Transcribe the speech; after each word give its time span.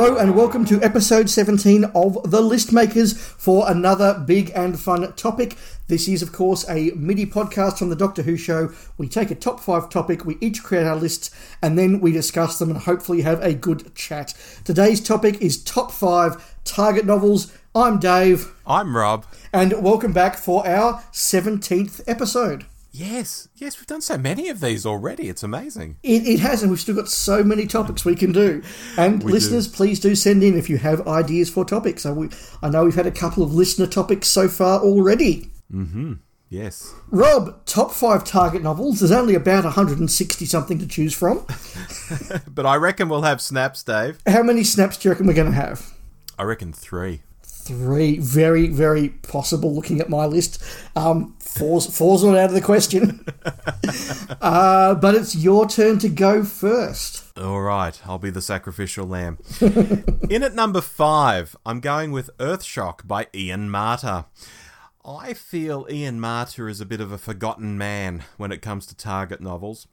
Hello 0.00 0.16
and 0.16 0.36
welcome 0.36 0.64
to 0.66 0.80
episode 0.80 1.28
17 1.28 1.82
of 1.86 2.30
The 2.30 2.40
List 2.40 2.72
Makers 2.72 3.20
for 3.20 3.68
another 3.68 4.22
big 4.24 4.52
and 4.54 4.78
fun 4.78 5.12
topic. 5.14 5.56
This 5.88 6.06
is, 6.06 6.22
of 6.22 6.30
course, 6.30 6.64
a 6.70 6.92
MIDI 6.92 7.26
podcast 7.26 7.78
from 7.78 7.88
the 7.88 7.96
Doctor 7.96 8.22
Who 8.22 8.36
show. 8.36 8.70
We 8.96 9.08
take 9.08 9.32
a 9.32 9.34
top 9.34 9.58
five 9.58 9.90
topic, 9.90 10.24
we 10.24 10.38
each 10.40 10.62
create 10.62 10.86
our 10.86 10.94
lists, 10.94 11.32
and 11.60 11.76
then 11.76 11.98
we 11.98 12.12
discuss 12.12 12.60
them 12.60 12.70
and 12.70 12.78
hopefully 12.78 13.22
have 13.22 13.42
a 13.42 13.54
good 13.54 13.92
chat. 13.96 14.34
Today's 14.62 15.00
topic 15.00 15.42
is 15.42 15.60
top 15.60 15.90
five 15.90 16.56
target 16.62 17.04
novels. 17.04 17.52
I'm 17.74 17.98
Dave. 17.98 18.54
I'm 18.64 18.96
Rob. 18.96 19.26
And 19.52 19.82
welcome 19.82 20.12
back 20.12 20.36
for 20.36 20.64
our 20.64 21.02
17th 21.12 22.02
episode. 22.06 22.66
Yes, 22.90 23.48
yes, 23.54 23.78
we've 23.78 23.86
done 23.86 24.00
so 24.00 24.16
many 24.16 24.48
of 24.48 24.60
these 24.60 24.86
already. 24.86 25.28
It's 25.28 25.42
amazing. 25.42 25.98
It, 26.02 26.26
it 26.26 26.40
has, 26.40 26.62
and 26.62 26.70
we've 26.70 26.80
still 26.80 26.96
got 26.96 27.08
so 27.08 27.44
many 27.44 27.66
topics 27.66 28.04
we 28.04 28.16
can 28.16 28.32
do. 28.32 28.62
And 28.96 29.22
listeners, 29.22 29.68
please 29.68 30.00
do 30.00 30.14
send 30.14 30.42
in 30.42 30.56
if 30.58 30.70
you 30.70 30.78
have 30.78 31.06
ideas 31.06 31.50
for 31.50 31.64
topics. 31.64 32.02
So 32.02 32.14
we, 32.14 32.30
I 32.62 32.70
know 32.70 32.84
we've 32.84 32.94
had 32.94 33.06
a 33.06 33.12
couple 33.12 33.42
of 33.42 33.54
listener 33.54 33.86
topics 33.86 34.28
so 34.28 34.48
far 34.48 34.80
already. 34.80 35.50
Mm-hmm. 35.72 36.14
Yes. 36.50 36.94
Rob, 37.10 37.64
top 37.66 37.92
five 37.92 38.24
target 38.24 38.62
novels. 38.62 39.00
There's 39.00 39.12
only 39.12 39.34
about 39.34 39.64
160 39.64 40.46
something 40.46 40.78
to 40.78 40.86
choose 40.86 41.14
from. 41.14 41.44
But 42.48 42.64
I 42.64 42.76
reckon 42.76 43.08
we'll 43.10 43.22
have 43.22 43.40
snaps, 43.40 43.82
Dave. 43.82 44.18
How 44.26 44.42
many 44.42 44.64
snaps 44.64 44.96
do 44.96 45.08
you 45.08 45.12
reckon 45.12 45.26
we're 45.26 45.34
going 45.34 45.52
to 45.52 45.52
have? 45.52 45.92
I 46.38 46.44
reckon 46.44 46.72
three. 46.72 47.20
Three. 47.42 48.18
Very, 48.18 48.66
very 48.66 49.10
possible 49.10 49.74
looking 49.74 50.00
at 50.00 50.08
my 50.08 50.24
list. 50.24 50.62
Um, 50.96 51.36
not 51.60 52.36
out 52.36 52.50
of 52.50 52.52
the 52.52 52.60
question. 52.60 53.24
uh, 54.40 54.94
but 54.94 55.14
it's 55.14 55.34
your 55.34 55.68
turn 55.68 55.98
to 56.00 56.08
go 56.08 56.44
first. 56.44 57.36
All 57.38 57.60
right, 57.60 58.00
I'll 58.06 58.18
be 58.18 58.30
the 58.30 58.42
sacrificial 58.42 59.06
lamb. 59.06 59.38
In 60.30 60.42
at 60.42 60.54
number 60.54 60.80
five, 60.80 61.56
I'm 61.64 61.80
going 61.80 62.12
with 62.12 62.30
Earthshock 62.38 63.06
by 63.06 63.26
Ian 63.34 63.68
Marter. 63.68 64.26
I 65.04 65.34
feel 65.34 65.86
Ian 65.90 66.20
Marter 66.20 66.70
is 66.70 66.80
a 66.80 66.86
bit 66.86 67.00
of 67.00 67.12
a 67.12 67.18
forgotten 67.18 67.78
man 67.78 68.24
when 68.36 68.52
it 68.52 68.60
comes 68.60 68.86
to 68.86 68.96
target 68.96 69.40
novels. 69.40 69.86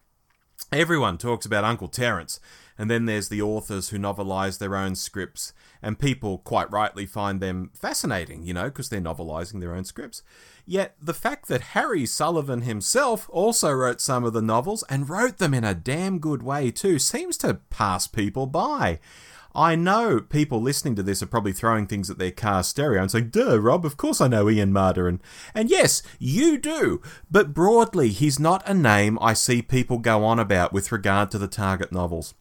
Everyone 0.76 1.18
talks 1.18 1.46
about 1.46 1.64
Uncle 1.64 1.88
Terrance, 1.88 2.42
and 2.78 2.92
then 2.92 3.06
there's 3.06 3.30
the 3.30 3.42
authors 3.42 3.90
who 3.90 3.98
novelise 3.98 4.58
their 4.58 4.76
own 4.76 4.96
scripts, 4.96 5.54
and 5.82 5.98
people 5.98 6.40
quite 6.40 6.70
rightly 6.70 7.06
find 7.06 7.40
them 7.40 7.72
fascinating, 7.74 8.44
you 8.44 8.54
know, 8.54 8.66
because 8.66 8.90
they're 8.90 9.00
novelising 9.00 9.62
their 9.62 9.74
own 9.74 9.86
scripts. 9.86 10.22
Yet 10.66 10.98
the 11.02 11.14
fact 11.14 11.48
that 11.48 11.62
Harry 11.62 12.06
Sullivan 12.06 12.64
himself 12.64 13.30
also 13.32 13.72
wrote 13.72 14.02
some 14.02 14.26
of 14.26 14.34
the 14.34 14.42
novels 14.42 14.84
and 14.90 15.10
wrote 15.10 15.38
them 15.38 15.54
in 15.54 15.64
a 15.64 15.74
damn 15.74 16.20
good 16.20 16.44
way 16.44 16.72
too 16.72 17.00
seems 17.00 17.38
to 17.38 17.62
pass 17.70 18.06
people 18.06 18.46
by. 18.46 19.00
I 19.56 19.76
know 19.76 20.20
people 20.20 20.62
listening 20.62 20.96
to 20.96 21.04
this 21.04 21.24
are 21.24 21.28
probably 21.28 21.54
throwing 21.54 21.88
things 21.88 22.10
at 22.10 22.18
their 22.18 22.32
car 22.32 22.64
stereo 22.64 23.02
and 23.02 23.12
saying, 23.12 23.30
Duh, 23.30 23.60
Rob, 23.60 23.86
of 23.86 23.98
course 23.98 24.20
I 24.20 24.28
know 24.28 24.50
Ian 24.50 24.72
Marter. 24.72 25.08
And, 25.08 25.22
and 25.54 25.70
yes, 25.70 26.04
you 26.20 26.58
do. 26.58 27.02
But 27.32 27.54
broadly, 27.54 28.10
he's 28.10 28.40
not 28.40 28.68
a 28.68 28.74
name 28.74 29.18
I 29.22 29.34
see 29.34 29.62
people 29.62 29.98
go 29.98 30.26
on 30.26 30.40
about 30.40 30.74
with 30.74 30.92
regard 30.92 31.32
to 31.32 31.38
the 31.38 31.48
target 31.48 31.92
novels. 31.92 32.34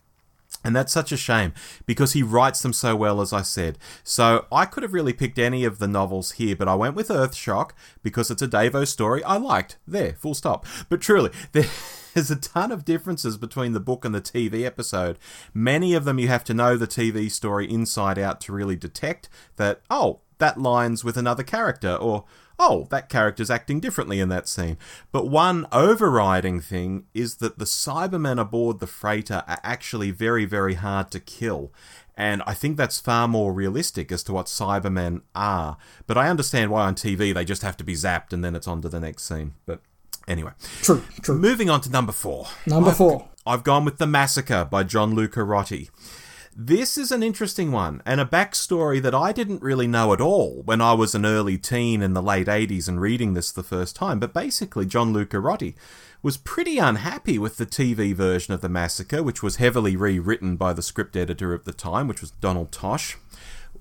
And 0.65 0.75
that's 0.75 0.93
such 0.93 1.13
a 1.13 1.17
shame 1.17 1.53
because 1.85 2.15
he 2.15 2.23
writes 2.23 2.63
them 2.63 2.73
so 2.73 2.97
well, 2.97 3.21
as 3.21 3.33
I 3.33 3.43
said. 3.43 3.77
So 4.03 4.47
I 4.51 4.65
could 4.65 4.83
have 4.83 4.95
really 4.95 5.13
picked 5.13 5.39
any 5.39 5.65
of 5.65 5.79
the 5.79 5.87
novels 5.87 6.33
here, 6.33 6.57
but 6.57 6.69
I 6.69 6.75
went 6.75 6.95
with 6.95 7.09
Earthshock 7.09 7.71
because 8.03 8.31
it's 8.31 8.41
a 8.41 8.49
Davo 8.49 8.87
story 8.87 9.23
I 9.25 9.37
liked. 9.37 9.77
There, 9.87 10.15
full 10.15 10.35
stop. 10.35 10.65
But 10.89 11.03
truly, 11.03 11.31
there's 12.15 12.31
a 12.31 12.37
ton 12.37 12.73
of 12.73 12.85
differences 12.85 13.37
between 13.37 13.73
the 13.73 13.81
book 13.81 14.05
and 14.05 14.15
the 14.15 14.21
TV 14.21 14.65
episode. 14.65 15.19
Many 15.53 15.95
of 15.95 16.05
them 16.05 16.19
you 16.19 16.29
have 16.29 16.45
to 16.45 16.55
know 16.55 16.77
the 16.77 16.87
TV 16.87 17.31
story 17.31 17.71
inside 17.71 18.19
out 18.19 18.41
to 18.43 18.53
really 18.53 18.77
detect 18.77 19.29
that, 19.57 19.81
oh, 19.91 20.21
that 20.39 20.61
lines 20.61 21.05
with 21.05 21.17
another 21.17 21.43
character, 21.43 21.95
or 21.95 22.25
oh, 22.59 22.87
that 22.91 23.09
character's 23.09 23.51
acting 23.51 23.81
differently 23.81 24.21
in 24.21 24.29
that 24.29 24.49
scene. 24.49 24.79
But 25.13 25.29
one 25.29 25.67
overriding 25.73 26.61
thing 26.61 27.07
is 27.15 27.37
that 27.37 27.59
the 27.59 27.65
Cybermen 27.65 28.41
aboard 28.41 28.79
the 28.79 28.87
freighter 28.87 29.43
are 29.47 29.59
actually 29.63 30.11
very, 30.11 30.45
very 30.45 30.75
hard 30.75 31.11
to 31.13 31.21
kill. 31.21 31.73
And 32.17 32.43
I 32.47 32.55
think 32.55 32.77
that's 32.77 33.01
far 33.01 33.27
more 33.27 33.53
realistic 33.53 34.13
as 34.13 34.23
to 34.25 34.33
what 34.33 34.47
Cybermen 34.47 35.23
are. 35.35 35.77
But 36.07 36.17
I 36.17 36.29
understand 36.29 36.71
why 36.71 36.87
on 36.87 36.95
TV 36.95 37.35
they 37.35 37.45
just 37.45 37.63
have 37.63 37.77
to 37.79 37.85
be 37.85 37.95
zapped 37.95 38.33
and 38.33 38.45
then 38.45 38.55
it's 38.55 38.69
on 38.69 38.83
to 38.83 38.89
the 38.89 39.01
next 39.01 39.25
scene. 39.25 39.55
But 39.67 39.81
anyway. 40.29 40.53
True, 40.83 41.03
true. 41.23 41.37
Moving 41.37 41.71
on 41.71 41.81
to 41.83 41.91
number 41.91 42.13
four. 42.13 42.47
Number 42.67 42.93
four. 42.93 43.29
I've 43.47 43.65
gone 43.65 43.85
with 43.85 43.99
The 43.99 44.07
Massacre 44.07 44.65
by 44.65 44.85
John 44.85 45.15
Lucarotti. 45.15 45.91
This 46.57 46.97
is 46.97 47.11
an 47.11 47.25
interesting 47.25 47.73
one, 47.73 48.01
and 48.07 48.21
a 48.21 48.25
backstory 48.25 49.03
that 49.03 49.15
I 49.15 49.33
didn't 49.33 49.61
really 49.61 49.89
know 49.89 50.13
at 50.13 50.21
all 50.21 50.63
when 50.65 50.81
I 50.81 50.93
was 50.93 51.15
an 51.15 51.27
early 51.27 51.59
teen 51.59 52.01
in 52.01 52.15
the 52.15 52.23
late 52.23 52.47
80s 52.47 52.87
and 52.87 53.01
reading 53.01 53.35
this 53.35 53.51
the 53.51 53.65
first 53.65 53.97
time. 53.97 54.21
But 54.21 54.33
basically, 54.33 54.87
John 54.87 55.13
Lucarotti 55.13 55.75
was 56.23 56.37
pretty 56.37 56.79
unhappy 56.79 57.39
with 57.39 57.57
the 57.57 57.67
TV 57.67 58.15
version 58.15 58.55
of 58.55 58.61
The 58.61 58.69
Massacre, 58.69 59.21
which 59.21 59.43
was 59.43 59.57
heavily 59.57 59.97
rewritten 59.97 60.55
by 60.57 60.73
the 60.73 60.81
script 60.81 61.17
editor 61.17 61.53
of 61.53 61.65
the 61.65 61.73
time, 61.73 62.07
which 62.07 62.21
was 62.21 62.31
Donald 62.31 62.71
Tosh. 62.71 63.19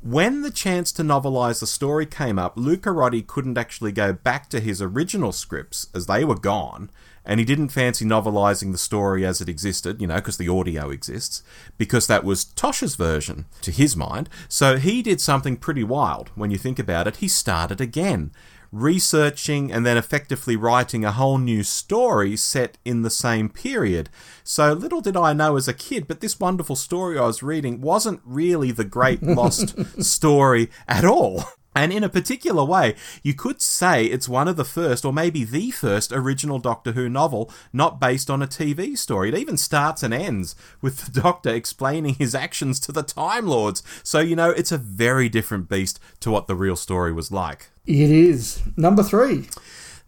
When 0.04 0.42
the 0.42 0.52
chance 0.52 0.92
to 0.94 1.04
novelise 1.04 1.62
the 1.62 1.68
story 1.68 2.06
came 2.06 2.38
up, 2.38 2.58
Lucarotti 2.58 3.26
couldn't 3.26 3.58
actually 3.58 3.94
go 3.94 4.12
back 4.12 4.50
to 4.50 4.60
his 4.60 4.82
original 4.82 5.32
scripts 5.32 5.88
as 5.96 6.08
they 6.08 6.26
were 6.26 6.38
gone, 6.38 6.92
and 7.24 7.40
he 7.40 7.46
didn't 7.46 7.70
fancy 7.70 8.04
novelising 8.04 8.74
the 8.74 8.78
story 8.78 9.26
as 9.26 9.40
it 9.40 9.48
existed, 9.48 10.02
you 10.02 10.08
know, 10.08 10.16
because 10.16 10.36
the 10.36 10.50
audio 10.50 10.90
exists, 10.90 11.42
because 11.78 12.08
that 12.08 12.26
was 12.26 12.44
Tosh's 12.44 12.98
version, 12.98 13.46
to 13.62 13.72
his 13.72 13.96
mind. 13.96 14.28
So 14.50 14.76
he 14.76 15.02
did 15.02 15.22
something 15.22 15.56
pretty 15.56 15.86
wild 15.86 16.32
when 16.36 16.52
you 16.52 16.58
think 16.58 16.80
about 16.80 17.08
it. 17.08 17.18
He 17.18 17.30
started 17.30 17.80
again, 17.80 18.34
researching 18.74 19.72
and 19.72 19.86
then 19.86 19.98
effectively 19.98 20.56
writing 20.56 21.06
a 21.06 21.12
whole 21.12 21.38
new 21.38 21.64
story 21.64 22.36
set 22.36 22.78
in 22.84 23.04
the 23.04 23.10
same 23.10 23.48
period. 23.48 24.10
So 24.44 24.74
little 24.74 25.00
did 25.00 25.16
I 25.16 25.32
know 25.32 25.56
as 25.56 25.68
a 25.68 25.74
kid, 25.74 26.08
but 26.08 26.20
this 26.20 26.40
wonderful 26.40 26.76
story 26.76 27.18
I 27.18 27.28
was 27.28 27.44
reading 27.44 27.82
wasn't 27.82 28.22
really 28.26 28.72
the 28.72 28.84
great 28.84 29.22
lost 29.24 30.04
story 30.04 30.70
at 30.88 31.06
all. 31.06 31.44
And 31.76 31.92
in 31.92 32.04
a 32.04 32.10
particular 32.10 32.64
way, 32.64 32.96
you 33.24 33.34
could 33.34 33.62
say 33.62 34.06
it's 34.06 34.30
one 34.30 34.48
of 34.48 34.58
the 34.58 34.66
first, 34.66 35.06
or 35.06 35.14
maybe 35.14 35.44
the 35.44 35.72
first, 35.72 36.12
original 36.12 36.60
Doctor 36.60 36.92
Who 36.92 37.10
novel 37.10 37.52
not 37.72 38.00
based 38.00 38.30
on 38.30 38.44
a 38.44 38.48
TV 38.48 38.98
story. 38.98 39.30
It 39.30 39.38
even 39.38 39.58
starts 39.58 40.04
and 40.04 40.14
ends 40.14 40.56
with 40.82 40.98
the 40.98 41.22
Doctor 41.22 41.50
explaining 41.50 42.16
his 42.16 42.36
actions 42.36 42.80
to 42.82 42.92
the 42.92 43.02
Time 43.02 43.48
Lords. 43.48 43.82
So, 44.04 44.20
you 44.20 44.36
know, 44.36 44.52
it's 44.52 44.72
a 44.72 44.78
very 44.78 45.30
different 45.30 45.68
beast 45.68 46.00
to 46.20 46.30
what 46.30 46.48
the 46.48 46.56
real 46.56 46.76
story 46.76 47.12
was 47.12 47.32
like. 47.32 47.70
It 47.86 48.12
is. 48.12 48.62
Number 48.78 49.04
three. 49.04 49.50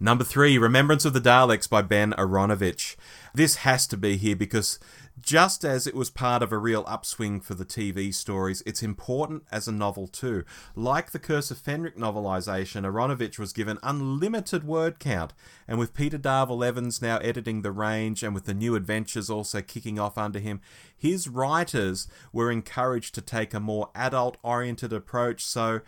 Number 0.00 0.24
three, 0.24 0.56
Remembrance 0.56 1.04
of 1.04 1.12
the 1.12 1.20
Daleks 1.20 1.68
by 1.68 1.82
Ben 1.82 2.12
Aaronovitch. 2.12 2.96
This 3.34 3.56
has 3.56 3.86
to 3.88 3.98
be 3.98 4.16
here 4.16 4.36
because 4.36 4.78
just 5.20 5.62
as 5.62 5.86
it 5.86 5.94
was 5.94 6.08
part 6.08 6.42
of 6.42 6.52
a 6.52 6.58
real 6.58 6.84
upswing 6.86 7.38
for 7.38 7.54
the 7.54 7.66
TV 7.66 8.14
stories, 8.14 8.62
it's 8.64 8.82
important 8.82 9.44
as 9.52 9.68
a 9.68 9.72
novel 9.72 10.06
too. 10.06 10.44
Like 10.74 11.10
the 11.10 11.18
Curse 11.18 11.50
of 11.50 11.58
Fenric 11.58 11.96
novelisation, 11.98 12.84
Aaronovitch 12.84 13.38
was 13.38 13.52
given 13.52 13.78
unlimited 13.82 14.64
word 14.64 14.98
count, 14.98 15.34
and 15.68 15.78
with 15.78 15.94
Peter 15.94 16.18
Darvill-Evans 16.18 17.02
now 17.02 17.18
editing 17.18 17.60
The 17.60 17.72
Range 17.72 18.22
and 18.22 18.34
with 18.34 18.46
the 18.46 18.54
new 18.54 18.74
adventures 18.74 19.28
also 19.28 19.60
kicking 19.60 19.98
off 19.98 20.16
under 20.16 20.38
him, 20.38 20.62
his 20.96 21.28
writers 21.28 22.08
were 22.32 22.50
encouraged 22.50 23.14
to 23.16 23.20
take 23.20 23.52
a 23.52 23.60
more 23.60 23.90
adult 23.94 24.38
oriented 24.42 24.94
approach. 24.94 25.44
So, 25.44 25.80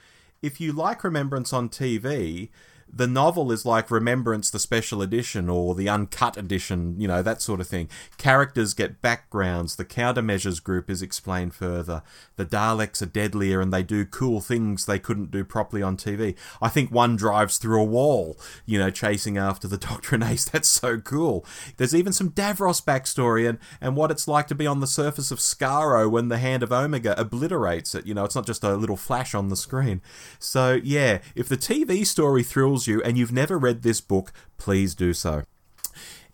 if 0.43 0.61
you 0.61 0.73
like 0.73 1.05
Remembrance 1.05 1.53
on 1.53 1.69
TV, 1.69 2.49
the 2.93 3.07
novel 3.07 3.53
is 3.53 3.65
like 3.65 3.91
Remembrance, 3.91 4.51
the 4.51 4.59
special 4.59 5.03
edition, 5.03 5.49
or 5.49 5.75
the 5.75 5.89
uncut 5.89 6.37
edition, 6.37 7.01
you 7.01 7.07
know, 7.09 7.23
that 7.23 7.43
sort 7.43 7.61
of 7.61 7.67
thing. 7.67 7.89
Characters 8.17 8.75
get 8.75 9.03
backgrounds, 9.03 9.77
the 9.77 9.85
countermeasures 9.85 10.63
group 10.63 10.89
is 10.91 11.03
explained 11.03 11.55
further, 11.55 12.03
the 12.37 12.47
Daleks 12.47 13.03
are 13.03 13.07
deadlier 13.07 13.61
and 13.61 13.73
they 13.73 13.83
do 13.83 14.05
cool 14.05 14.41
things 14.41 14.87
they 14.87 14.99
couldn't 14.99 15.31
do 15.31 15.45
properly 15.45 15.83
on 15.83 15.97
TV. 15.97 16.37
I 16.63 16.69
think 16.69 16.91
one 16.91 17.17
drives 17.17 17.59
through 17.59 17.81
a 17.81 17.85
wall, 17.85 18.39
you 18.65 18.79
know, 18.79 18.91
chasing 18.91 19.37
after 19.37 19.69
the 19.69 19.79
Doctor 19.89 20.15
and 20.15 20.25
Ace. 20.25 20.45
That's 20.45 20.69
so 20.69 20.99
cool. 20.99 21.45
There's 21.77 21.95
even 21.95 22.13
some 22.13 22.31
Davros 22.31 22.83
backstory 22.83 23.49
and, 23.49 23.59
and 23.81 23.97
what 23.97 24.11
it's 24.11 24.29
like 24.29 24.47
to 24.49 24.55
be 24.55 24.67
on 24.67 24.81
the 24.81 24.87
surface 24.87 25.31
of 25.31 25.39
Skaro 25.39 26.11
when 26.11 26.29
the 26.29 26.39
Hand 26.39 26.63
of 26.63 26.73
Omega 26.73 27.19
obliterates 27.21 27.95
it. 27.95 28.07
You 28.07 28.15
know, 28.15 28.25
it's 28.25 28.35
not 28.35 28.47
just 28.47 28.65
a 28.65 28.77
little 28.77 28.97
flash 28.97 29.35
on 29.35 29.49
the 29.49 29.57
screen. 29.57 30.01
So, 30.39 30.81
yeah, 30.83 31.19
if 31.35 31.49
the 31.49 31.57
TV 31.57 32.07
story 32.07 32.43
thrills 32.43 32.78
you 32.87 33.03
and 33.03 33.19
you've 33.19 33.33
never 33.33 33.59
read 33.59 33.83
this 33.83 34.01
book, 34.01 34.33
please 34.57 34.95
do 34.95 35.13
so. 35.13 35.45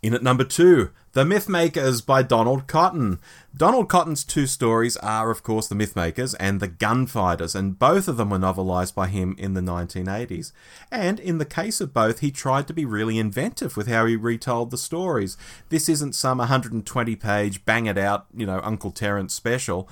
In 0.03 0.13
at 0.13 0.23
number 0.23 0.45
two, 0.45 0.91
The 1.13 1.25
Mythmakers 1.25 2.05
by 2.05 2.23
Donald 2.23 2.67
Cotton. 2.67 3.19
Donald 3.57 3.89
Cotton's 3.89 4.23
two 4.23 4.47
stories 4.47 4.99
are, 4.99 5.31
of 5.31 5.43
course, 5.43 5.67
The 5.67 5.75
Mythmakers 5.75 6.35
and 6.39 6.61
The 6.61 6.69
Gunfighters, 6.69 7.55
and 7.55 7.79
both 7.79 8.07
of 8.07 8.19
them 8.19 8.29
were 8.29 8.39
novelised 8.39 8.95
by 8.95 9.09
him 9.09 9.35
in 9.39 9.55
the 9.55 9.63
1980s. 9.63 10.53
And 10.91 11.19
in 11.19 11.39
the 11.39 11.47
case 11.47 11.81
of 11.81 11.95
both, 11.95 12.21
he 12.21 12.31
tried 12.31 12.67
to 12.67 12.75
be 12.75 12.85
really 12.85 13.19
inventive 13.19 13.79
with 13.79 13.87
how 13.87 14.05
he 14.05 14.15
retold 14.15 14.71
the 14.71 14.77
stories. 14.77 15.39
This 15.71 15.89
isn't 15.89 16.15
some 16.15 16.37
120 16.37 17.17
page, 17.17 17.65
bang 17.65 17.87
it 17.87 17.97
out, 17.97 18.27
you 18.37 18.45
know, 18.45 18.61
Uncle 18.63 18.91
Terrance 18.91 19.33
special 19.33 19.89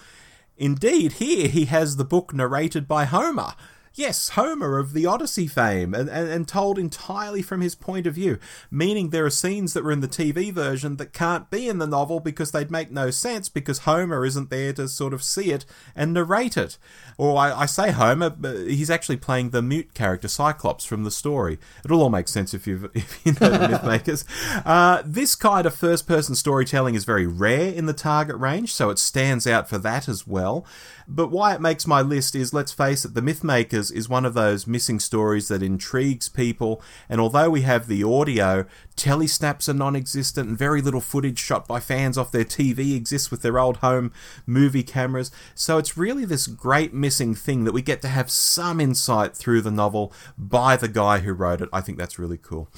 Indeed, 0.62 1.14
here 1.14 1.48
he 1.48 1.64
has 1.64 1.96
the 1.96 2.04
book 2.04 2.32
narrated 2.32 2.86
by 2.86 3.04
Homer. 3.04 3.54
Yes, 3.94 4.30
Homer 4.30 4.78
of 4.78 4.94
the 4.94 5.04
Odyssey 5.04 5.46
fame, 5.46 5.92
and, 5.92 6.08
and, 6.08 6.26
and, 6.28 6.48
told 6.48 6.78
entirely 6.78 7.42
from 7.42 7.60
his 7.60 7.74
point 7.74 8.06
of 8.06 8.14
view, 8.14 8.38
meaning 8.70 9.10
there 9.10 9.26
are 9.26 9.30
scenes 9.30 9.74
that 9.74 9.84
were 9.84 9.92
in 9.92 10.00
the 10.00 10.08
TV 10.08 10.50
version 10.50 10.96
that 10.96 11.12
can't 11.12 11.50
be 11.50 11.68
in 11.68 11.76
the 11.76 11.86
novel 11.86 12.18
because 12.18 12.52
they'd 12.52 12.70
make 12.70 12.90
no 12.90 13.10
sense 13.10 13.50
because 13.50 13.80
Homer 13.80 14.24
isn't 14.24 14.48
there 14.48 14.72
to 14.74 14.88
sort 14.88 15.12
of 15.12 15.22
see 15.22 15.52
it 15.52 15.66
and 15.94 16.14
narrate 16.14 16.56
it. 16.56 16.78
Or 17.18 17.36
I, 17.36 17.52
I 17.52 17.66
say 17.66 17.90
Homer, 17.90 18.30
but 18.30 18.66
he's 18.66 18.90
actually 18.90 19.18
playing 19.18 19.50
the 19.50 19.60
mute 19.60 19.92
character 19.92 20.28
Cyclops 20.28 20.86
from 20.86 21.04
the 21.04 21.10
story. 21.10 21.58
It'll 21.84 22.02
all 22.02 22.10
make 22.10 22.28
sense 22.28 22.54
if, 22.54 22.66
you've, 22.66 22.90
if 22.94 23.20
you 23.26 23.32
know 23.32 23.50
the 23.50 23.68
Mythmakers. 23.68 24.24
Uh, 24.64 25.02
this 25.04 25.34
kind 25.34 25.66
of 25.66 25.74
first 25.74 26.06
person 26.06 26.34
storytelling 26.34 26.94
is 26.94 27.04
very 27.04 27.26
rare 27.26 27.72
in 27.72 27.84
the 27.84 27.92
target 27.92 28.36
range, 28.36 28.72
so 28.72 28.88
it 28.88 28.98
stands 28.98 29.46
out 29.46 29.68
for 29.68 29.76
that 29.78 30.08
as 30.08 30.26
well. 30.26 30.64
But 31.06 31.30
why 31.30 31.54
it 31.54 31.60
makes 31.60 31.86
my 31.86 32.00
list 32.00 32.34
is, 32.34 32.54
let's 32.54 32.72
face 32.72 33.04
it, 33.04 33.14
The 33.14 33.20
Mythmakers 33.20 33.81
is 33.90 34.08
one 34.08 34.24
of 34.24 34.34
those 34.34 34.66
missing 34.66 35.00
stories 35.00 35.48
that 35.48 35.62
intrigues 35.62 36.28
people, 36.28 36.82
and 37.08 37.20
although 37.20 37.50
we 37.50 37.62
have 37.62 37.86
the 37.86 38.02
audio, 38.02 38.64
telesnaps 38.96 39.68
are 39.68 39.74
non 39.74 39.96
existent, 39.96 40.48
and 40.48 40.58
very 40.58 40.80
little 40.80 41.00
footage 41.00 41.38
shot 41.38 41.66
by 41.66 41.80
fans 41.80 42.16
off 42.16 42.32
their 42.32 42.44
TV 42.44 42.94
exists 42.94 43.30
with 43.30 43.42
their 43.42 43.58
old 43.58 43.78
home 43.78 44.12
movie 44.46 44.82
cameras. 44.82 45.30
So 45.54 45.78
it's 45.78 45.96
really 45.96 46.24
this 46.24 46.46
great 46.46 46.94
missing 46.94 47.34
thing 47.34 47.64
that 47.64 47.72
we 47.72 47.82
get 47.82 48.02
to 48.02 48.08
have 48.08 48.30
some 48.30 48.80
insight 48.80 49.36
through 49.36 49.62
the 49.62 49.70
novel 49.70 50.12
by 50.38 50.76
the 50.76 50.88
guy 50.88 51.18
who 51.18 51.32
wrote 51.32 51.60
it. 51.60 51.68
I 51.72 51.80
think 51.80 51.98
that's 51.98 52.18
really 52.18 52.38
cool. 52.38 52.68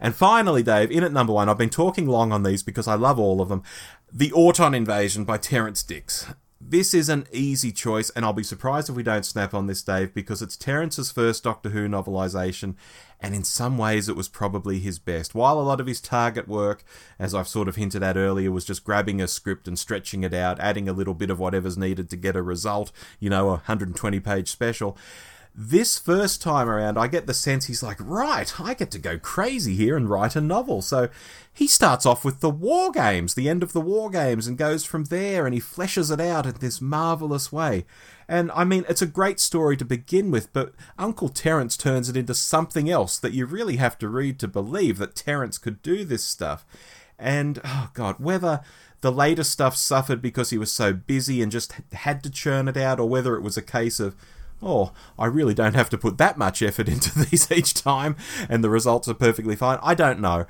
And 0.00 0.14
finally, 0.14 0.62
Dave, 0.62 0.90
in 0.90 1.04
at 1.04 1.12
number 1.12 1.32
one, 1.32 1.48
I've 1.48 1.58
been 1.58 1.70
talking 1.70 2.06
long 2.06 2.32
on 2.32 2.42
these 2.42 2.62
because 2.62 2.88
I 2.88 2.94
love 2.94 3.18
all 3.18 3.40
of 3.40 3.48
them. 3.48 3.62
The 4.12 4.32
Auton 4.32 4.74
Invasion 4.74 5.24
by 5.24 5.38
Terrance 5.38 5.82
Dicks 5.82 6.26
this 6.66 6.94
is 6.94 7.08
an 7.08 7.26
easy 7.30 7.72
choice, 7.72 8.10
and 8.10 8.24
I'll 8.24 8.32
be 8.32 8.42
surprised 8.42 8.88
if 8.88 8.96
we 8.96 9.02
don't 9.02 9.26
snap 9.26 9.52
on 9.52 9.66
this, 9.66 9.82
Dave, 9.82 10.14
because 10.14 10.40
it's 10.40 10.56
Terrance's 10.56 11.10
first 11.10 11.44
Doctor 11.44 11.70
Who 11.70 11.86
novelisation, 11.88 12.74
and 13.20 13.34
in 13.34 13.44
some 13.44 13.76
ways 13.76 14.08
it 14.08 14.16
was 14.16 14.28
probably 14.28 14.78
his 14.78 14.98
best. 14.98 15.34
While 15.34 15.60
a 15.60 15.62
lot 15.62 15.80
of 15.80 15.86
his 15.86 16.00
target 16.00 16.48
work, 16.48 16.82
as 17.18 17.34
I've 17.34 17.48
sort 17.48 17.68
of 17.68 17.76
hinted 17.76 18.02
at 18.02 18.16
earlier, 18.16 18.50
was 18.50 18.64
just 18.64 18.84
grabbing 18.84 19.20
a 19.20 19.28
script 19.28 19.68
and 19.68 19.78
stretching 19.78 20.24
it 20.24 20.32
out, 20.32 20.58
adding 20.58 20.88
a 20.88 20.94
little 20.94 21.14
bit 21.14 21.30
of 21.30 21.38
whatever's 21.38 21.76
needed 21.76 22.08
to 22.10 22.16
get 22.16 22.36
a 22.36 22.42
result, 22.42 22.92
you 23.20 23.28
know, 23.28 23.48
a 23.48 23.52
120 23.52 24.20
page 24.20 24.50
special. 24.50 24.96
This 25.56 26.00
first 26.00 26.42
time 26.42 26.68
around, 26.68 26.98
I 26.98 27.06
get 27.06 27.28
the 27.28 27.34
sense 27.34 27.66
he's 27.66 27.82
like, 27.82 27.98
right, 28.00 28.60
I 28.60 28.74
get 28.74 28.90
to 28.90 28.98
go 28.98 29.20
crazy 29.20 29.76
here 29.76 29.96
and 29.96 30.10
write 30.10 30.34
a 30.34 30.40
novel. 30.40 30.82
So 30.82 31.08
he 31.52 31.68
starts 31.68 32.04
off 32.04 32.24
with 32.24 32.40
the 32.40 32.50
War 32.50 32.90
Games, 32.90 33.34
the 33.34 33.48
end 33.48 33.62
of 33.62 33.72
the 33.72 33.80
War 33.80 34.10
Games, 34.10 34.48
and 34.48 34.58
goes 34.58 34.84
from 34.84 35.04
there 35.04 35.46
and 35.46 35.54
he 35.54 35.60
fleshes 35.60 36.12
it 36.12 36.20
out 36.20 36.44
in 36.44 36.54
this 36.58 36.80
marvellous 36.80 37.52
way. 37.52 37.86
And 38.26 38.50
I 38.50 38.64
mean, 38.64 38.84
it's 38.88 39.02
a 39.02 39.06
great 39.06 39.38
story 39.38 39.76
to 39.76 39.84
begin 39.84 40.32
with, 40.32 40.52
but 40.52 40.74
Uncle 40.98 41.28
Terrance 41.28 41.76
turns 41.76 42.08
it 42.08 42.16
into 42.16 42.34
something 42.34 42.90
else 42.90 43.16
that 43.16 43.32
you 43.32 43.46
really 43.46 43.76
have 43.76 43.96
to 43.98 44.08
read 44.08 44.40
to 44.40 44.48
believe 44.48 44.98
that 44.98 45.14
Terrance 45.14 45.58
could 45.58 45.82
do 45.82 46.04
this 46.04 46.24
stuff. 46.24 46.66
And, 47.16 47.60
oh 47.64 47.90
God, 47.94 48.16
whether 48.18 48.60
the 49.02 49.12
later 49.12 49.44
stuff 49.44 49.76
suffered 49.76 50.20
because 50.20 50.50
he 50.50 50.58
was 50.58 50.72
so 50.72 50.92
busy 50.92 51.40
and 51.42 51.52
just 51.52 51.74
had 51.92 52.24
to 52.24 52.30
churn 52.30 52.66
it 52.66 52.76
out, 52.76 52.98
or 52.98 53.08
whether 53.08 53.36
it 53.36 53.42
was 53.42 53.56
a 53.56 53.62
case 53.62 54.00
of, 54.00 54.16
oh, 54.62 54.92
I 55.18 55.26
really 55.26 55.54
don't 55.54 55.74
have 55.74 55.90
to 55.90 55.98
put 55.98 56.18
that 56.18 56.38
much 56.38 56.62
effort 56.62 56.88
into 56.88 57.18
these 57.30 57.50
each 57.50 57.74
time 57.74 58.16
and 58.48 58.64
the 58.64 58.70
results 58.70 59.08
are 59.08 59.14
perfectly 59.14 59.56
fine. 59.56 59.78
I 59.82 59.94
don't 59.94 60.20
know. 60.20 60.46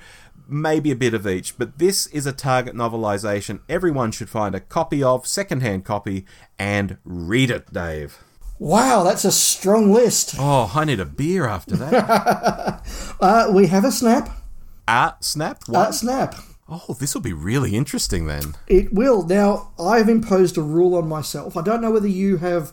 Maybe 0.46 0.90
a 0.90 0.96
bit 0.96 1.14
of 1.14 1.26
each, 1.26 1.56
but 1.56 1.78
this 1.78 2.06
is 2.08 2.26
a 2.26 2.32
target 2.32 2.74
novelization 2.74 3.60
everyone 3.68 4.12
should 4.12 4.28
find 4.28 4.54
a 4.54 4.60
copy 4.60 5.02
of, 5.02 5.26
secondhand 5.26 5.86
copy, 5.86 6.26
and 6.58 6.98
read 7.04 7.50
it, 7.50 7.72
Dave. 7.72 8.18
Wow, 8.58 9.02
that's 9.02 9.24
a 9.24 9.32
strong 9.32 9.90
list. 9.90 10.36
Oh, 10.38 10.70
I 10.74 10.84
need 10.84 11.00
a 11.00 11.06
beer 11.06 11.46
after 11.46 11.76
that. 11.76 12.82
uh, 13.20 13.50
we 13.52 13.68
have 13.68 13.84
a 13.84 13.90
snap. 13.90 14.28
Ah, 14.86 15.14
uh, 15.14 15.16
snap? 15.20 15.62
What? 15.66 15.88
Uh, 15.88 15.92
snap. 15.92 16.34
Oh, 16.68 16.94
this 16.98 17.14
will 17.14 17.20
be 17.20 17.32
really 17.32 17.74
interesting 17.74 18.26
then. 18.26 18.54
It 18.66 18.92
will. 18.92 19.26
Now, 19.26 19.72
I've 19.78 20.08
imposed 20.08 20.56
a 20.56 20.62
rule 20.62 20.94
on 20.94 21.08
myself. 21.08 21.56
I 21.56 21.62
don't 21.62 21.82
know 21.82 21.90
whether 21.90 22.08
you 22.08 22.38
have 22.38 22.72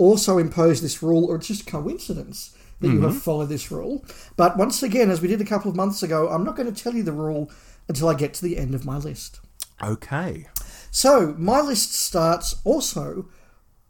also 0.00 0.38
impose 0.38 0.80
this 0.80 1.02
rule, 1.02 1.26
or 1.26 1.36
it's 1.36 1.48
just 1.48 1.66
coincidence 1.66 2.56
that 2.80 2.86
mm-hmm. 2.86 2.96
you 2.96 3.02
have 3.02 3.10
mm-hmm. 3.10 3.20
followed 3.20 3.50
this 3.50 3.70
rule. 3.70 4.02
But 4.36 4.56
once 4.56 4.82
again, 4.82 5.10
as 5.10 5.20
we 5.20 5.28
did 5.28 5.42
a 5.42 5.44
couple 5.44 5.70
of 5.70 5.76
months 5.76 6.02
ago, 6.02 6.30
I'm 6.30 6.42
not 6.42 6.56
going 6.56 6.72
to 6.72 6.82
tell 6.82 6.94
you 6.94 7.02
the 7.02 7.12
rule 7.12 7.50
until 7.86 8.08
I 8.08 8.14
get 8.14 8.32
to 8.34 8.42
the 8.42 8.56
end 8.56 8.74
of 8.74 8.86
my 8.86 8.96
list. 8.96 9.40
Okay. 9.82 10.46
So 10.90 11.34
my 11.38 11.60
list 11.60 11.94
starts 11.94 12.56
also 12.64 13.28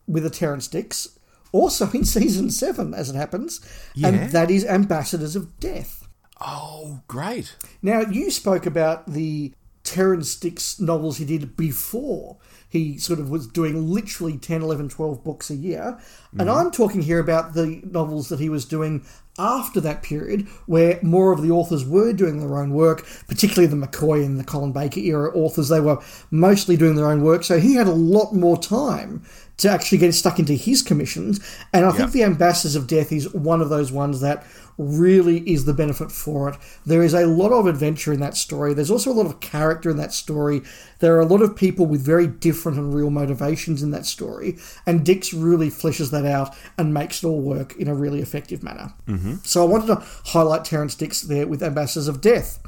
with 0.09 0.27
a 0.27 0.31
Terrance 0.31 0.67
Dicks, 0.67 1.17
also 1.53 1.89
in 1.93 2.05
season 2.17 2.51
seven, 2.51 2.93
as 2.93 3.09
it 3.09 3.15
happens, 3.15 3.61
yeah. 3.95 4.09
and 4.09 4.31
that 4.33 4.51
is 4.51 4.67
Ambassadors 4.67 5.37
of 5.37 5.61
Death. 5.61 6.09
Oh, 6.41 7.03
great! 7.07 7.55
Now 7.83 8.01
you 8.01 8.31
spoke 8.31 8.67
about 8.67 9.07
the 9.07 9.53
Terrance 9.91 10.37
Dicks 10.37 10.79
novels 10.79 11.17
he 11.17 11.25
did 11.25 11.57
before 11.57 12.37
he 12.69 12.97
sort 12.97 13.19
of 13.19 13.29
was 13.29 13.49
doing 13.49 13.89
literally 13.89 14.39
10, 14.39 14.63
11, 14.63 14.89
12 14.91 15.25
books 15.25 15.51
a 15.51 15.57
year. 15.57 15.99
And 16.31 16.43
mm-hmm. 16.43 16.51
I'm 16.51 16.71
talking 16.71 17.03
here 17.03 17.19
about 17.19 17.55
the 17.55 17.81
novels 17.83 18.29
that 18.29 18.39
he 18.39 18.49
was 18.49 18.65
doing 18.65 19.05
after 19.37 19.81
that 19.81 20.05
period, 20.05 20.47
where 20.67 21.01
more 21.03 21.33
of 21.33 21.43
the 21.43 21.51
authors 21.51 21.85
were 21.85 22.13
doing 22.13 22.39
their 22.39 22.57
own 22.57 22.71
work, 22.73 23.05
particularly 23.27 23.67
the 23.67 23.85
McCoy 23.85 24.25
and 24.25 24.39
the 24.39 24.45
Colin 24.45 24.71
Baker 24.71 25.01
era 25.01 25.37
authors. 25.37 25.69
They 25.69 25.81
were 25.81 26.01
mostly 26.31 26.77
doing 26.77 26.95
their 26.95 27.11
own 27.11 27.23
work, 27.23 27.43
so 27.43 27.59
he 27.59 27.75
had 27.75 27.89
a 27.89 27.93
lot 27.93 28.33
more 28.33 28.57
time 28.57 29.25
to 29.61 29.71
actually 29.71 29.99
get 29.99 30.15
stuck 30.15 30.39
into 30.39 30.55
his 30.55 30.83
commissions. 30.83 31.41
And 31.73 31.85
I 31.85 31.89
yep. 31.89 31.97
think 31.97 32.13
The 32.13 32.25
Ambassadors 32.25 32.77
of 32.77 32.87
Death 32.87 33.13
is 33.13 33.33
one 33.35 33.61
of 33.61 33.69
those 33.69 33.93
ones 33.93 34.21
that 34.21 34.45
really 34.79 35.39
is 35.51 35.67
the 35.67 35.75
benefit 35.75 36.11
for 36.11 36.49
it. 36.49 36.57
There 36.87 37.03
is 37.03 37.13
a 37.13 37.27
lot 37.27 37.53
of 37.53 37.67
adventure 37.67 38.13
in 38.13 38.21
that 38.21 38.37
story. 38.37 38.73
There's 38.73 38.91
also 38.91 39.11
a 39.11 39.13
lot 39.13 39.27
of 39.27 39.41
character 39.41 39.91
in 39.91 39.99
that 39.99 40.13
story. 40.13 40.63
There 41.01 41.15
are 41.17 41.21
a 41.21 41.27
lot 41.27 41.43
of 41.43 41.55
people 41.55 41.85
with 41.85 42.01
very 42.01 42.27
different 42.27 42.79
and 42.79 42.95
real 42.95 43.11
motivations 43.11 43.83
in 43.83 43.91
that 43.91 44.07
story. 44.07 44.57
And 44.87 45.05
Dicks 45.05 45.35
really 45.35 45.69
fleshes 45.69 46.11
that 46.13 46.25
out 46.25 46.57
and 46.79 46.95
makes 46.95 47.23
it 47.23 47.27
all 47.27 47.41
work 47.41 47.77
in 47.77 47.89
a 47.89 47.95
really 47.95 48.21
effective 48.21 48.63
manner. 48.63 48.95
Mm-hmm. 49.07 49.37
So 49.43 49.63
I 49.63 49.69
wanted 49.69 49.89
to 49.89 50.03
highlight 50.27 50.65
Terrance 50.65 50.95
Dicks 50.95 51.21
there 51.21 51.47
with 51.47 51.63
Ambassadors 51.63 52.09
of 52.09 52.23
Death. 52.23 52.59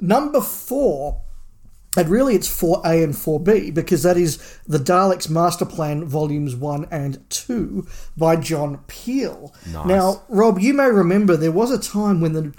Number 0.00 0.42
four 0.42 1.22
and 1.96 2.08
really, 2.08 2.34
it's 2.34 2.48
4A 2.48 3.02
and 3.02 3.14
4B 3.14 3.74
because 3.74 4.02
that 4.04 4.16
is 4.16 4.38
the 4.66 4.78
Daleks 4.78 5.28
Master 5.28 5.64
Plan 5.64 6.04
Volumes 6.04 6.54
1 6.54 6.86
and 6.90 7.28
2 7.30 7.86
by 8.16 8.36
John 8.36 8.78
Peel. 8.86 9.52
Nice. 9.72 9.86
Now, 9.86 10.22
Rob, 10.28 10.60
you 10.60 10.72
may 10.72 10.88
remember 10.88 11.36
there 11.36 11.50
was 11.50 11.70
a 11.70 11.78
time 11.78 12.20
when 12.20 12.32
the 12.32 12.54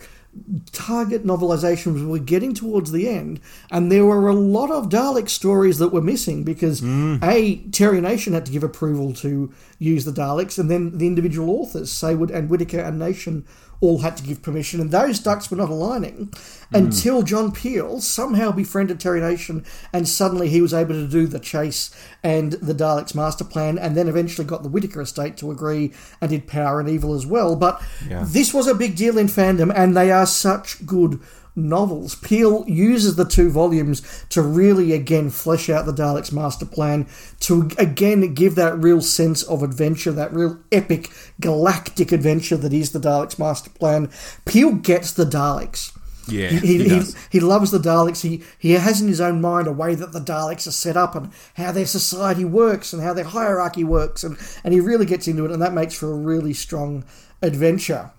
target 0.71 1.25
novelizations 1.25 2.07
were 2.07 2.19
getting 2.19 2.53
towards 2.53 2.91
the 2.91 3.07
end, 3.07 3.39
and 3.69 3.91
there 3.91 4.05
were 4.05 4.29
a 4.29 4.33
lot 4.33 4.71
of 4.71 4.89
Dalek 4.89 5.29
stories 5.29 5.77
that 5.79 5.89
were 5.89 6.01
missing 6.01 6.43
because 6.43 6.81
mm. 6.81 7.21
A, 7.23 7.57
Terry 7.69 7.99
Nation 8.01 8.33
had 8.33 8.45
to 8.45 8.51
give 8.51 8.63
approval 8.63 9.13
to 9.15 9.51
use 9.77 10.05
the 10.05 10.11
Daleks, 10.11 10.57
and 10.57 10.69
then 10.71 10.97
the 10.97 11.07
individual 11.07 11.49
authors, 11.49 11.91
Saward 11.91 12.31
and 12.31 12.49
Whitaker 12.49 12.79
and 12.79 12.97
Nation, 12.97 13.45
all 13.81 13.99
had 13.99 14.15
to 14.17 14.23
give 14.23 14.41
permission, 14.41 14.79
and 14.79 14.91
those 14.91 15.19
ducks 15.19 15.49
were 15.49 15.57
not 15.57 15.69
aligning 15.69 16.27
mm. 16.27 16.37
until 16.71 17.23
John 17.23 17.51
Peel 17.51 17.99
somehow 17.99 18.51
befriended 18.51 18.99
Terry 18.99 19.19
Nation, 19.19 19.65
and 19.91 20.07
suddenly 20.07 20.49
he 20.49 20.61
was 20.61 20.73
able 20.73 20.93
to 20.93 21.07
do 21.07 21.27
the 21.27 21.39
chase 21.39 21.89
and 22.23 22.53
the 22.53 22.73
Daleks 22.73 23.15
master 23.15 23.43
plan, 23.43 23.77
and 23.77 23.97
then 23.97 24.07
eventually 24.07 24.45
got 24.45 24.63
the 24.63 24.69
Whitaker 24.69 25.01
estate 25.01 25.35
to 25.37 25.51
agree 25.51 25.91
and 26.21 26.29
did 26.29 26.47
Power 26.47 26.79
and 26.79 26.87
Evil 26.87 27.15
as 27.15 27.25
well. 27.25 27.55
But 27.55 27.81
yeah. 28.07 28.23
this 28.25 28.53
was 28.53 28.67
a 28.67 28.75
big 28.75 28.95
deal 28.95 29.17
in 29.17 29.27
fandom, 29.27 29.73
and 29.75 29.97
they 29.97 30.11
are 30.11 30.27
such 30.27 30.85
good 30.85 31.19
novels. 31.55 32.15
Peel 32.15 32.63
uses 32.67 33.15
the 33.15 33.25
two 33.25 33.49
volumes 33.49 34.01
to 34.29 34.41
really 34.41 34.93
again 34.93 35.29
flesh 35.29 35.69
out 35.69 35.85
the 35.85 35.93
Daleks' 35.93 36.31
master 36.31 36.65
plan, 36.65 37.07
to 37.41 37.69
again 37.77 38.33
give 38.33 38.55
that 38.55 38.77
real 38.77 39.01
sense 39.01 39.43
of 39.43 39.63
adventure, 39.63 40.11
that 40.11 40.33
real 40.33 40.59
epic 40.71 41.09
galactic 41.39 42.11
adventure 42.11 42.57
that 42.57 42.73
is 42.73 42.91
the 42.91 42.99
Daleks' 42.99 43.39
master 43.39 43.69
plan. 43.69 44.09
Peel 44.45 44.73
gets 44.73 45.11
the 45.11 45.25
Daleks. 45.25 45.97
Yeah, 46.27 46.49
he, 46.49 46.77
he, 46.77 46.89
he, 46.89 47.01
he, 47.31 47.39
loves 47.39 47.71
the 47.71 47.79
Daleks. 47.79 48.21
He 48.21 48.43
he 48.59 48.71
has 48.71 49.01
in 49.01 49.07
his 49.07 49.19
own 49.19 49.41
mind 49.41 49.67
a 49.67 49.71
way 49.71 49.95
that 49.95 50.11
the 50.13 50.19
Daleks 50.19 50.67
are 50.67 50.71
set 50.71 50.95
up 50.95 51.15
and 51.15 51.31
how 51.55 51.71
their 51.71 51.85
society 51.85 52.45
works 52.45 52.93
and 52.93 53.01
how 53.01 53.13
their 53.13 53.25
hierarchy 53.25 53.83
works, 53.83 54.23
and, 54.23 54.37
and 54.63 54.73
he 54.73 54.79
really 54.79 55.05
gets 55.05 55.27
into 55.27 55.45
it, 55.45 55.51
and 55.51 55.61
that 55.61 55.73
makes 55.73 55.95
for 55.95 56.11
a 56.11 56.15
really 56.15 56.53
strong 56.53 57.03
adventure. 57.41 58.11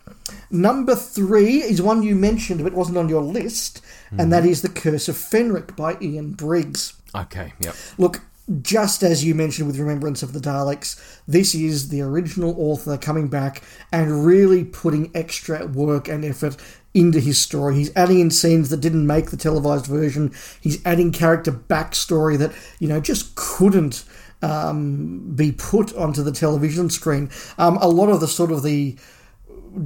Number 0.50 0.94
three 0.94 1.62
is 1.62 1.80
one 1.82 2.02
you 2.02 2.14
mentioned, 2.14 2.62
but 2.62 2.72
wasn't 2.72 2.98
on 2.98 3.08
your 3.08 3.22
list, 3.22 3.82
mm-hmm. 4.06 4.20
and 4.20 4.32
that 4.32 4.44
is 4.44 4.62
The 4.62 4.68
Curse 4.68 5.08
of 5.08 5.16
Fenric 5.16 5.76
by 5.76 5.96
Ian 6.00 6.32
Briggs. 6.32 6.94
Okay, 7.14 7.52
yep. 7.60 7.74
Look, 7.98 8.20
just 8.60 9.02
as 9.02 9.24
you 9.24 9.34
mentioned 9.34 9.66
with 9.66 9.78
Remembrance 9.78 10.22
of 10.22 10.32
the 10.32 10.40
Daleks, 10.40 11.00
this 11.26 11.54
is 11.54 11.88
the 11.88 12.02
original 12.02 12.54
author 12.58 12.98
coming 12.98 13.28
back 13.28 13.62
and 13.92 14.26
really 14.26 14.64
putting 14.64 15.10
extra 15.14 15.66
work 15.66 16.08
and 16.08 16.24
effort 16.24 16.56
into 16.92 17.20
his 17.20 17.40
story. 17.40 17.76
He's 17.76 17.94
adding 17.96 18.20
in 18.20 18.30
scenes 18.30 18.68
that 18.70 18.80
didn't 18.80 19.06
make 19.06 19.30
the 19.30 19.36
televised 19.36 19.86
version. 19.86 20.32
He's 20.60 20.84
adding 20.84 21.12
character 21.12 21.52
backstory 21.52 22.36
that, 22.38 22.52
you 22.78 22.88
know, 22.88 23.00
just 23.00 23.34
couldn't 23.34 24.04
um, 24.42 25.32
be 25.34 25.52
put 25.52 25.94
onto 25.94 26.22
the 26.22 26.32
television 26.32 26.90
screen. 26.90 27.30
Um, 27.58 27.78
a 27.78 27.88
lot 27.88 28.10
of 28.10 28.20
the 28.20 28.28
sort 28.28 28.50
of 28.50 28.62
the 28.62 28.96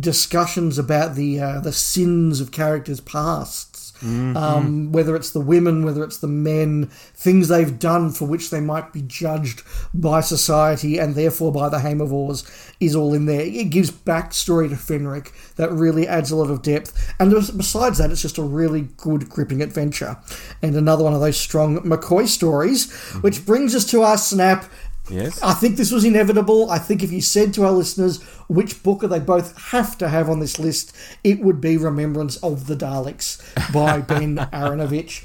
discussions 0.01 0.79
about 0.79 1.15
the 1.15 1.41
uh, 1.41 1.61
the 1.61 1.73
sins 1.73 2.41
of 2.41 2.53
characters' 2.53 3.01
pasts. 3.01 3.87
Mm-hmm. 4.01 4.37
Um, 4.37 4.93
whether 4.93 5.17
it's 5.17 5.31
the 5.31 5.41
women, 5.41 5.83
whether 5.83 6.05
it's 6.05 6.19
the 6.19 6.29
men, 6.29 6.89
things 7.15 7.49
they've 7.49 7.79
done 7.79 8.11
for 8.11 8.27
which 8.27 8.51
they 8.51 8.61
might 8.61 8.93
be 8.93 9.01
judged 9.01 9.63
by 9.95 10.21
society 10.21 10.99
and 10.99 11.15
therefore 11.15 11.51
by 11.51 11.71
the 11.71 11.79
Haemovores, 11.79 12.75
is 12.79 12.95
all 12.95 13.15
in 13.15 13.25
there. 13.25 13.41
It 13.41 13.71
gives 13.71 13.91
backstory 13.91 14.69
to 14.69 14.75
Fenric 14.75 15.33
that 15.55 15.73
really 15.73 16.07
adds 16.07 16.31
a 16.31 16.37
lot 16.37 16.51
of 16.51 16.61
depth. 16.61 17.15
And 17.19 17.31
besides 17.31 17.97
that, 17.97 18.11
it's 18.11 18.21
just 18.21 18.37
a 18.37 18.43
really 18.43 18.89
good, 18.99 19.31
gripping 19.31 19.63
adventure. 19.63 20.19
And 20.61 20.77
another 20.77 21.05
one 21.05 21.15
of 21.15 21.21
those 21.21 21.39
strong 21.39 21.79
McCoy 21.79 22.27
stories, 22.27 22.89
mm-hmm. 22.89 23.21
which 23.23 23.47
brings 23.47 23.75
us 23.75 23.87
to 23.87 24.03
our 24.03 24.19
snap 24.19 24.67
Yes. 25.11 25.43
I 25.43 25.55
think 25.55 25.77
this 25.77 25.93
was 25.93 26.05
inevitable. 26.05 26.71
I 26.71 26.79
think 26.79 27.03
if 27.03 27.13
you 27.13 27.21
said 27.21 27.55
to 27.55 27.65
our 27.65 27.73
listeners 27.73 28.23
which 28.49 28.83
book 28.83 29.05
are 29.05 29.09
they 29.09 29.19
both 29.19 29.57
have 29.71 29.97
to 29.99 30.09
have 30.09 30.29
on 30.29 30.41
this 30.41 30.59
list, 30.59 30.97
it 31.23 31.41
would 31.41 31.61
be 31.61 31.77
Remembrance 31.77 32.37
of 32.39 32.67
the 32.67 32.77
Daleks 32.77 33.41
by 33.73 34.01
Ben 34.01 34.37
Aaronovitch. 34.37 35.25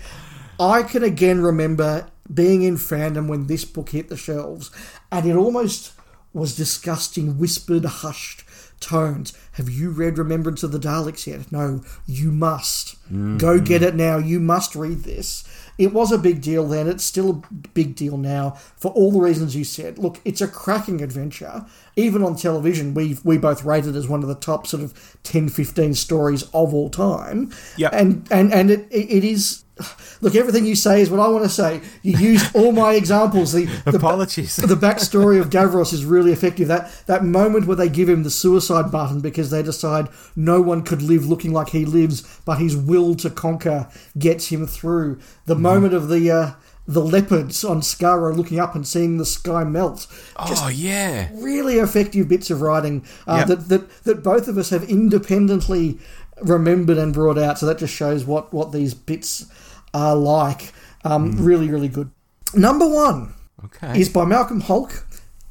I 0.59 0.83
can 0.83 1.03
again 1.03 1.41
remember 1.41 2.07
being 2.31 2.61
in 2.61 2.75
fandom 2.75 3.27
when 3.27 3.47
this 3.47 3.65
book 3.65 3.89
hit 3.89 4.09
the 4.09 4.17
shelves, 4.17 4.71
and 5.11 5.25
it 5.25 5.35
almost 5.35 5.93
was 6.33 6.55
discussed 6.55 7.17
in 7.17 7.37
whispered, 7.37 7.83
hushed 7.83 8.43
tones. 8.79 9.33
Have 9.53 9.69
you 9.69 9.89
read 9.89 10.17
Remembrance 10.17 10.63
of 10.63 10.71
the 10.71 10.79
Daleks 10.79 11.27
yet? 11.27 11.51
No, 11.51 11.81
you 12.05 12.31
must. 12.31 12.95
Mm-hmm. 13.05 13.37
Go 13.37 13.59
get 13.59 13.83
it 13.83 13.95
now. 13.95 14.17
You 14.17 14.39
must 14.39 14.75
read 14.75 15.03
this. 15.03 15.43
It 15.77 15.93
was 15.93 16.11
a 16.11 16.17
big 16.17 16.41
deal 16.41 16.67
then. 16.67 16.87
It's 16.87 17.03
still 17.03 17.29
a 17.29 17.53
big 17.73 17.95
deal 17.95 18.17
now 18.17 18.51
for 18.75 18.91
all 18.91 19.11
the 19.11 19.19
reasons 19.19 19.55
you 19.55 19.63
said. 19.63 19.97
Look, 19.97 20.19
it's 20.25 20.41
a 20.41 20.47
cracking 20.47 21.01
adventure. 21.01 21.65
Even 21.95 22.23
on 22.23 22.35
television, 22.35 22.93
we 22.93 23.17
we 23.23 23.37
both 23.37 23.63
rated 23.63 23.95
as 23.95 24.07
one 24.07 24.21
of 24.21 24.29
the 24.29 24.35
top 24.35 24.67
sort 24.67 24.83
of 24.83 25.17
10, 25.23 25.49
15 25.49 25.93
stories 25.93 26.43
of 26.53 26.73
all 26.73 26.89
time. 26.89 27.51
Yeah. 27.77 27.89
And 27.91 28.27
and 28.31 28.53
and 28.53 28.71
it, 28.71 28.87
it 28.91 29.23
is 29.23 29.63
look, 30.21 30.35
everything 30.35 30.65
you 30.65 30.75
say 30.75 31.01
is 31.01 31.09
what 31.09 31.19
I 31.19 31.27
want 31.27 31.43
to 31.43 31.49
say. 31.49 31.81
You 32.01 32.17
used 32.17 32.55
all 32.55 32.71
my 32.71 32.93
examples. 33.01 33.53
The, 33.53 33.65
the 33.65 33.97
apologies. 33.97 34.55
The 34.55 34.75
backstory 34.75 35.39
of 35.39 35.49
Davros 35.49 35.93
is 35.93 36.05
really 36.05 36.31
effective. 36.31 36.67
That 36.67 36.91
that 37.07 37.23
moment 37.23 37.67
where 37.67 37.75
they 37.75 37.89
give 37.89 38.09
him 38.09 38.23
the 38.23 38.31
suicide 38.31 38.91
button 38.91 39.21
because 39.21 39.49
they 39.49 39.63
decide 39.63 40.09
no 40.35 40.61
one 40.61 40.83
could 40.83 41.01
live 41.01 41.25
looking 41.25 41.53
like 41.53 41.69
he 41.69 41.85
lives, 41.85 42.41
but 42.45 42.59
his 42.59 42.75
will 42.75 43.15
to 43.15 43.29
conquer 43.29 43.89
gets 44.17 44.47
him 44.47 44.67
through. 44.67 45.19
The 45.45 45.55
mm. 45.55 45.61
moment 45.61 45.93
of 45.93 46.09
the. 46.09 46.31
Uh, 46.31 46.51
the 46.87 47.03
leopards 47.03 47.63
on 47.63 47.79
Skaro 47.81 48.35
looking 48.35 48.59
up 48.59 48.75
and 48.75 48.85
seeing 48.85 49.17
the 49.17 49.25
sky 49.25 49.63
melt. 49.63 50.07
Just 50.47 50.63
oh 50.65 50.67
yeah, 50.67 51.29
really 51.33 51.75
effective 51.75 52.27
bits 52.27 52.49
of 52.49 52.61
writing 52.61 53.05
uh, 53.27 53.37
yep. 53.37 53.47
that, 53.47 53.69
that 53.69 54.03
that 54.03 54.23
both 54.23 54.47
of 54.47 54.57
us 54.57 54.71
have 54.71 54.89
independently 54.89 55.99
remembered 56.41 56.97
and 56.97 57.13
brought 57.13 57.37
out. 57.37 57.59
So 57.59 57.65
that 57.67 57.77
just 57.77 57.93
shows 57.93 58.25
what 58.25 58.53
what 58.53 58.71
these 58.71 58.93
bits 58.93 59.45
are 59.93 60.15
like. 60.15 60.73
Um, 61.03 61.33
mm. 61.33 61.45
Really, 61.45 61.69
really 61.69 61.87
good. 61.87 62.11
Number 62.53 62.87
one 62.87 63.33
okay. 63.65 63.99
is 63.99 64.09
by 64.09 64.25
Malcolm 64.25 64.61
Hulke, 64.61 65.03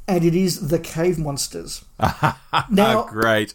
and 0.07 0.25
it 0.25 0.35
is 0.35 0.69
The 0.69 0.79
Cave 0.79 1.19
Monsters. 1.19 1.85
now, 2.71 3.05
great. 3.05 3.55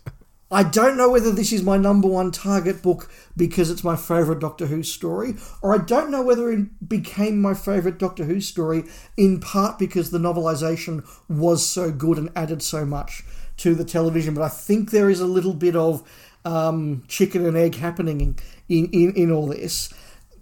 I 0.52 0.64
don't 0.64 0.96
know 0.96 1.10
whether 1.10 1.32
this 1.32 1.52
is 1.52 1.64
my 1.64 1.76
number 1.76 2.08
one 2.08 2.32
target 2.32 2.82
book 2.82 3.10
because 3.36 3.72
it's 3.72 3.84
my 3.84 3.96
favourite 3.96 4.40
Doctor 4.40 4.68
Who 4.68 4.84
story, 4.84 5.36
or 5.62 5.74
I 5.74 5.84
don't 5.84 6.12
know 6.12 6.22
whether 6.22 6.52
it 6.52 6.88
became 6.88 7.42
my 7.42 7.54
favourite 7.54 7.98
Doctor 7.98 8.26
Who 8.26 8.40
story 8.40 8.84
in 9.18 9.40
part 9.40 9.80
because 9.80 10.12
the 10.12 10.20
novelisation 10.20 11.06
was 11.28 11.68
so 11.68 11.92
good 11.92 12.18
and 12.18 12.30
added 12.36 12.62
so 12.62 12.86
much 12.86 13.24
to 13.58 13.74
the 13.74 13.84
television. 13.84 14.34
But 14.34 14.44
I 14.44 14.50
think 14.50 14.92
there 14.92 15.10
is 15.10 15.20
a 15.20 15.26
little 15.26 15.54
bit 15.54 15.76
of 15.76 16.04
um, 16.46 17.04
chicken 17.08 17.46
and 17.46 17.58
egg 17.58 17.76
happening 17.76 18.22
in, 18.22 18.36
in, 18.70 18.90
in, 18.92 19.14
in 19.16 19.32
all 19.32 19.48
this. 19.48 19.92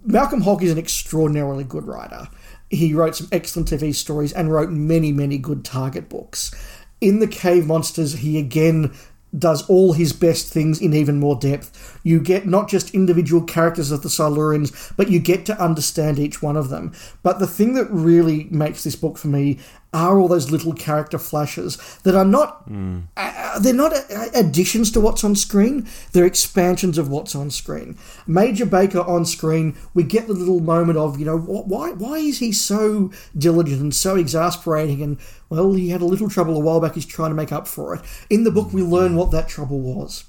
Malcolm 0.06 0.42
Hulke 0.42 0.62
is 0.62 0.70
an 0.70 0.78
extraordinarily 0.78 1.64
good 1.64 1.86
writer. 1.86 2.28
He 2.68 2.92
wrote 2.92 3.16
some 3.16 3.28
excellent 3.32 3.70
TV 3.70 3.94
stories 3.94 4.34
and 4.34 4.52
wrote 4.52 4.68
many, 4.68 5.12
many 5.12 5.38
good 5.38 5.64
target 5.64 6.10
books. 6.10 6.54
In 7.00 7.20
The 7.20 7.26
Cave 7.26 7.66
Monsters, 7.66 8.14
he 8.16 8.38
again 8.38 8.94
does 9.36 9.68
all 9.68 9.94
his 9.94 10.12
best 10.12 10.52
things 10.52 10.80
in 10.80 10.92
even 10.92 11.18
more 11.18 11.36
depth. 11.36 11.98
You 12.02 12.20
get 12.20 12.46
not 12.46 12.68
just 12.68 12.94
individual 12.94 13.42
characters 13.42 13.90
of 13.90 14.02
the 14.02 14.10
Silurians, 14.10 14.92
but 14.96 15.10
you 15.10 15.18
get 15.18 15.46
to 15.46 15.60
understand 15.60 16.18
each 16.18 16.42
one 16.42 16.56
of 16.56 16.68
them. 16.68 16.92
But 17.22 17.38
the 17.38 17.46
thing 17.46 17.72
that 17.74 17.90
really 17.90 18.46
makes 18.50 18.84
this 18.84 18.96
book 18.96 19.16
for 19.16 19.28
me 19.28 19.58
are 19.94 20.18
all 20.18 20.26
those 20.26 20.50
little 20.50 20.74
character 20.74 21.18
flashes 21.18 21.78
that 22.02 22.16
are 22.16 22.24
not 22.24 22.68
mm. 22.68 23.04
uh, 23.16 23.58
they're 23.60 23.72
not 23.72 23.94
additions 24.34 24.90
to 24.90 25.00
what's 25.00 25.22
on 25.22 25.36
screen. 25.36 25.88
They're 26.12 26.26
expansions 26.26 26.98
of 26.98 27.08
what's 27.08 27.34
on 27.34 27.50
screen. 27.50 27.96
Major 28.26 28.66
baker 28.66 29.00
on 29.00 29.24
screen 29.24 29.76
we 29.94 30.02
get 30.02 30.26
the 30.26 30.34
little 30.34 30.60
moment 30.60 30.98
of 30.98 31.18
you 31.18 31.24
know 31.24 31.38
why 31.38 31.92
why 31.92 32.18
is 32.18 32.40
he 32.40 32.52
so 32.52 33.12
diligent 33.38 33.80
and 33.80 33.94
so 33.94 34.16
exasperating? 34.16 35.00
And 35.00 35.18
well 35.48 35.72
he 35.72 35.90
had 35.90 36.02
a 36.02 36.06
little 36.06 36.28
trouble 36.28 36.56
a 36.56 36.60
while 36.60 36.80
back. 36.80 36.94
He's 36.94 37.06
trying 37.06 37.30
to 37.30 37.36
make 37.36 37.52
up 37.52 37.68
for 37.68 37.94
it. 37.94 38.02
In 38.28 38.42
the 38.42 38.50
book 38.50 38.72
we 38.72 38.82
learn 38.82 39.14
what 39.14 39.30
that 39.30 39.48
trouble 39.48 39.80
was. 39.80 40.24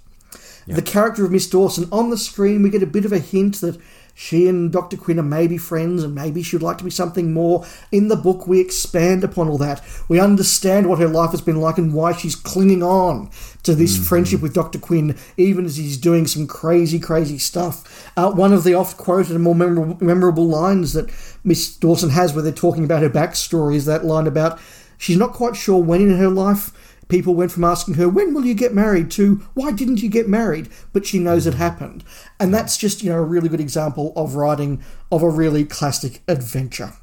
Yep. 0.68 0.78
the 0.78 0.82
character 0.82 1.24
of 1.24 1.32
miss 1.32 1.48
dawson 1.48 1.88
on 1.92 2.10
the 2.10 2.18
screen 2.18 2.64
we 2.64 2.72
get 2.72 2.82
a 2.82 2.88
bit 2.88 3.06
of 3.06 3.12
a 3.12 3.20
hint 3.20 3.62
that 3.62 3.80
she 4.18 4.48
and 4.48 4.72
Dr. 4.72 4.96
Quinn 4.96 5.20
are 5.20 5.24
maybe 5.24 5.58
friends 5.58 6.02
and 6.02 6.16
maybe 6.16 6.42
she'd 6.42 6.62
like 6.62 6.78
to 6.78 6.86
be 6.86 6.90
something 6.90 7.34
more. 7.34 7.66
In 7.92 8.08
the 8.08 8.16
book, 8.16 8.48
we 8.48 8.62
expand 8.62 9.26
upon 9.26 9.50
all 9.50 9.58
that. 9.58 9.84
We 10.08 10.22
understand 10.22 10.88
what 10.88 11.00
her 11.00 11.08
life 11.10 11.32
has 11.32 11.42
been 11.42 11.60
like 11.60 11.78
and 11.78 11.94
why 11.94 12.14
she's 12.14 12.36
clinging 12.36 12.82
on 12.82 13.30
to 13.64 13.76
this 13.76 13.96
mm-hmm. 13.96 14.06
friendship 14.06 14.42
with 14.42 14.54
Dr. 14.54 14.80
Quinn, 14.80 15.18
even 15.36 15.66
as 15.66 15.76
he's 15.76 15.98
doing 15.98 16.28
some 16.28 16.48
crazy, 16.48 16.98
crazy 16.98 17.38
stuff. 17.38 18.10
Uh, 18.16 18.32
one 18.32 18.54
of 18.54 18.64
the 18.64 18.74
oft 18.74 18.98
quoted 18.98 19.34
and 19.34 19.44
more 19.44 19.54
memorable, 19.54 19.98
memorable 20.00 20.48
lines 20.48 20.94
that 20.94 21.12
Miss 21.44 21.76
Dawson 21.76 22.12
has 22.12 22.34
where 22.34 22.42
they're 22.42 22.54
talking 22.54 22.86
about 22.86 23.04
her 23.04 23.10
backstory 23.10 23.76
is 23.76 23.86
that 23.86 24.06
line 24.06 24.28
about 24.28 24.60
she's 24.98 25.18
not 25.18 25.34
quite 25.34 25.58
sure 25.58 25.82
when 25.84 26.02
in 26.02 26.18
her 26.18 26.30
life 26.30 26.72
People 27.08 27.36
went 27.36 27.52
from 27.52 27.64
asking 27.64 27.96
her, 27.96 28.10
When 28.10 28.34
will 28.34 28.46
you 28.46 28.54
get 28.54 28.74
married? 28.74 29.12
to 29.12 29.36
Why 29.54 29.72
didn't 29.72 30.02
you 30.02 30.10
get 30.10 30.28
married? 30.28 30.70
But 30.94 31.06
she 31.06 31.20
knows 31.20 31.46
it 31.46 31.54
happened. 31.54 32.04
And 32.40 32.54
that's 32.54 32.78
just, 32.78 33.04
you 33.04 33.12
know, 33.12 33.18
a 33.18 33.24
really 33.24 33.50
good 33.50 33.60
example 33.60 34.14
of 34.16 34.36
writing 34.36 34.84
of 35.12 35.22
a 35.22 35.30
really 35.30 35.66
classic 35.66 36.22
adventure. 36.28 36.94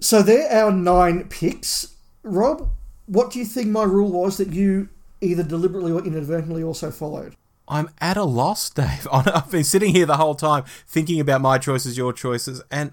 So 0.00 0.22
there 0.22 0.50
are 0.50 0.66
our 0.66 0.72
nine 0.72 1.28
picks. 1.28 1.94
Rob, 2.22 2.70
what 3.06 3.30
do 3.30 3.38
you 3.38 3.44
think 3.44 3.68
my 3.68 3.84
rule 3.84 4.10
was 4.10 4.36
that 4.38 4.52
you 4.52 4.88
either 5.20 5.42
deliberately 5.42 5.92
or 5.92 6.04
inadvertently 6.04 6.62
also 6.62 6.90
followed? 6.90 7.36
I'm 7.68 7.90
at 8.00 8.16
a 8.16 8.24
loss, 8.24 8.68
Dave. 8.70 9.06
I've 9.12 9.50
been 9.50 9.64
sitting 9.64 9.94
here 9.94 10.06
the 10.06 10.16
whole 10.16 10.34
time 10.34 10.64
thinking 10.86 11.20
about 11.20 11.40
my 11.40 11.58
choices, 11.58 11.96
your 11.96 12.12
choices, 12.12 12.62
and 12.70 12.92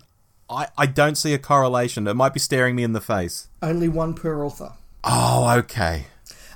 I, 0.50 0.68
I 0.78 0.86
don't 0.86 1.16
see 1.16 1.34
a 1.34 1.40
correlation. 1.40 2.08
It 2.08 2.14
might 2.16 2.34
be 2.34 2.40
staring 2.40 2.76
me 2.76 2.84
in 2.84 2.94
the 2.94 3.02
face. 3.02 3.50
Only 3.62 3.88
one 3.88 4.14
per 4.14 4.44
author. 4.44 4.74
Oh, 5.03 5.58
okay. 5.60 6.06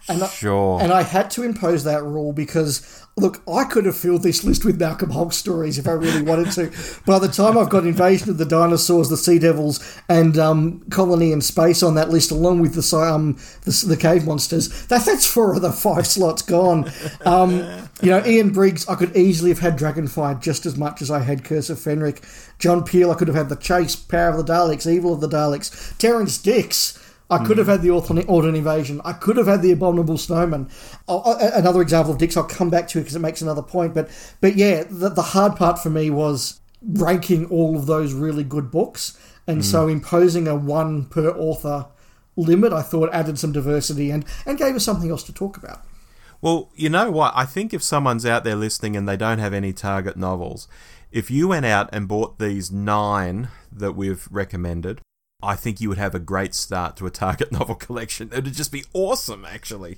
And 0.10 0.22
sure. 0.28 0.80
I, 0.80 0.84
and 0.84 0.92
I 0.92 1.04
had 1.04 1.32
to 1.32 1.44
impose 1.44 1.86
that 1.86 2.04
rule 2.04 2.34
because, 2.34 3.06
look, 3.16 3.42
I 3.48 3.64
could 3.64 3.86
have 3.86 3.96
filled 3.96 4.22
this 4.22 4.44
list 4.44 4.66
with 4.66 4.78
Malcolm 4.78 5.12
Hulke 5.12 5.32
stories 5.32 5.80
if 5.80 5.88
I 5.88 5.92
really 5.92 6.22
wanted 6.22 6.52
to. 6.52 6.74
By 7.06 7.20
the 7.20 7.30
time 7.30 7.58
I've 7.58 7.70
got 7.70 7.86
Invasion 7.86 8.30
of 8.30 8.38
the 8.38 8.46
Dinosaurs, 8.46 9.08
the 9.08 9.16
Sea 9.16 9.40
Devils, 9.40 9.80
and 10.10 10.38
um, 10.38 10.82
Colony 10.90 11.32
in 11.32 11.40
Space 11.40 11.82
on 11.82 11.96
that 11.96 12.10
list, 12.10 12.32
along 12.32 12.60
with 12.60 12.74
the 12.74 12.98
um, 12.98 13.38
the, 13.64 13.86
the 13.88 13.96
Cave 13.96 14.28
Monsters, 14.28 14.88
that, 14.88 15.06
that's 15.06 15.26
four 15.26 15.56
of 15.56 15.62
the 15.62 15.72
five 15.72 16.06
slots 16.06 16.42
gone. 16.42 16.92
Um, 17.26 17.60
you 18.02 18.10
know, 18.10 18.22
Ian 18.26 18.50
Briggs, 18.50 18.86
I 18.90 18.96
could 18.96 19.16
easily 19.16 19.52
have 19.52 19.60
had 19.60 19.78
Dragonfire 19.78 20.42
just 20.42 20.66
as 20.66 20.76
much 20.76 21.02
as 21.02 21.10
I 21.10 21.20
had 21.20 21.46
Curse 21.46 21.70
of 21.70 21.78
Fenric. 21.78 22.22
John 22.60 22.84
Peel, 22.84 23.10
I 23.10 23.16
could 23.16 23.30
have 23.30 23.38
had 23.38 23.48
The 23.48 23.56
Chase, 23.56 23.96
Power 23.96 24.32
of 24.32 24.46
the 24.46 24.54
Daleks, 24.54 24.86
Evil 24.86 25.14
of 25.14 25.22
the 25.22 25.30
Daleks. 25.30 25.98
Terrance 25.98 26.38
Dicks 26.38 27.00
I 27.30 27.44
could 27.44 27.58
have 27.58 27.68
had 27.68 27.82
the 27.82 27.92
Auton 27.92 28.56
Invasion. 28.56 29.02
I 29.04 29.14
could 29.14 29.38
have 29.38 29.48
had 29.48 29.62
the 29.62 29.72
Abominable 29.72 30.18
Snowman. 30.18 30.70
another 31.08 31.82
example 31.82 32.14
of 32.14 32.20
Dicks 32.20 32.38
I'll 32.38 32.44
come 32.44 32.70
back 32.70 32.88
to 32.90 33.00
it 33.00 33.04
because 33.04 33.16
it 33.16 33.20
makes 33.20 33.42
another 33.42 33.62
point. 33.62 33.94
But 33.94 34.10
but 34.42 34.56
yeah, 34.56 34.84
the, 34.90 35.10
the, 35.10 35.22
hard 35.22 35.56
part 35.56 35.80
for 35.80 35.90
me 35.90 36.10
was 36.10 36.60
ranking 36.82 37.46
all 37.46 37.76
of 37.76 37.86
those 37.86 38.14
really 38.14 38.44
good 38.44 38.70
books, 38.70 39.18
and 39.48 39.62
mm. 39.62 39.64
so 39.64 39.88
imposing 39.88 40.48
a 40.48 40.56
one 40.56 41.06
per 41.06 41.30
author 41.30 41.88
limit, 42.36 42.74
I 42.74 42.82
thought 42.82 43.10
added 43.14 43.40
some 43.40 43.52
diversity 43.52 44.12
and 44.12 44.26
and 44.46 44.58
gave 44.58 44.76
us 44.76 44.84
something 44.84 45.10
else 45.10 45.24
to 45.24 45.34
talk 45.34 45.58
about. 45.58 45.82
Well, 46.42 46.72
you 46.76 46.90
know 46.90 47.10
what? 47.10 47.32
I 47.36 47.46
think 47.46 47.74
if 47.74 47.82
someone's 47.82 48.26
out 48.26 48.44
there 48.44 48.58
listening 48.58 48.98
and 48.98 49.08
they 49.08 49.16
don't 49.16 49.40
have 49.40 49.54
any 49.54 49.72
target 49.72 50.18
novels, 50.18 50.68
if 51.10 51.32
you 51.32 51.48
went 51.48 51.66
out 51.66 51.90
and 51.94 52.08
bought 52.08 52.38
these 52.38 52.70
nine 52.70 53.48
that 53.72 53.94
we've 53.94 54.28
recommended 54.30 55.00
I 55.44 55.56
think 55.56 55.82
you 55.82 55.90
would 55.90 55.98
have 55.98 56.16
a 56.16 56.20
great 56.20 56.56
start 56.56 56.98
to 56.98 57.06
a 57.06 57.12
Target 57.12 57.52
novel 57.52 57.76
collection. 57.76 58.30
It 58.34 58.44
would 58.44 58.54
just 58.54 58.72
be 58.72 58.86
awesome, 58.94 59.46
actually. 59.46 59.98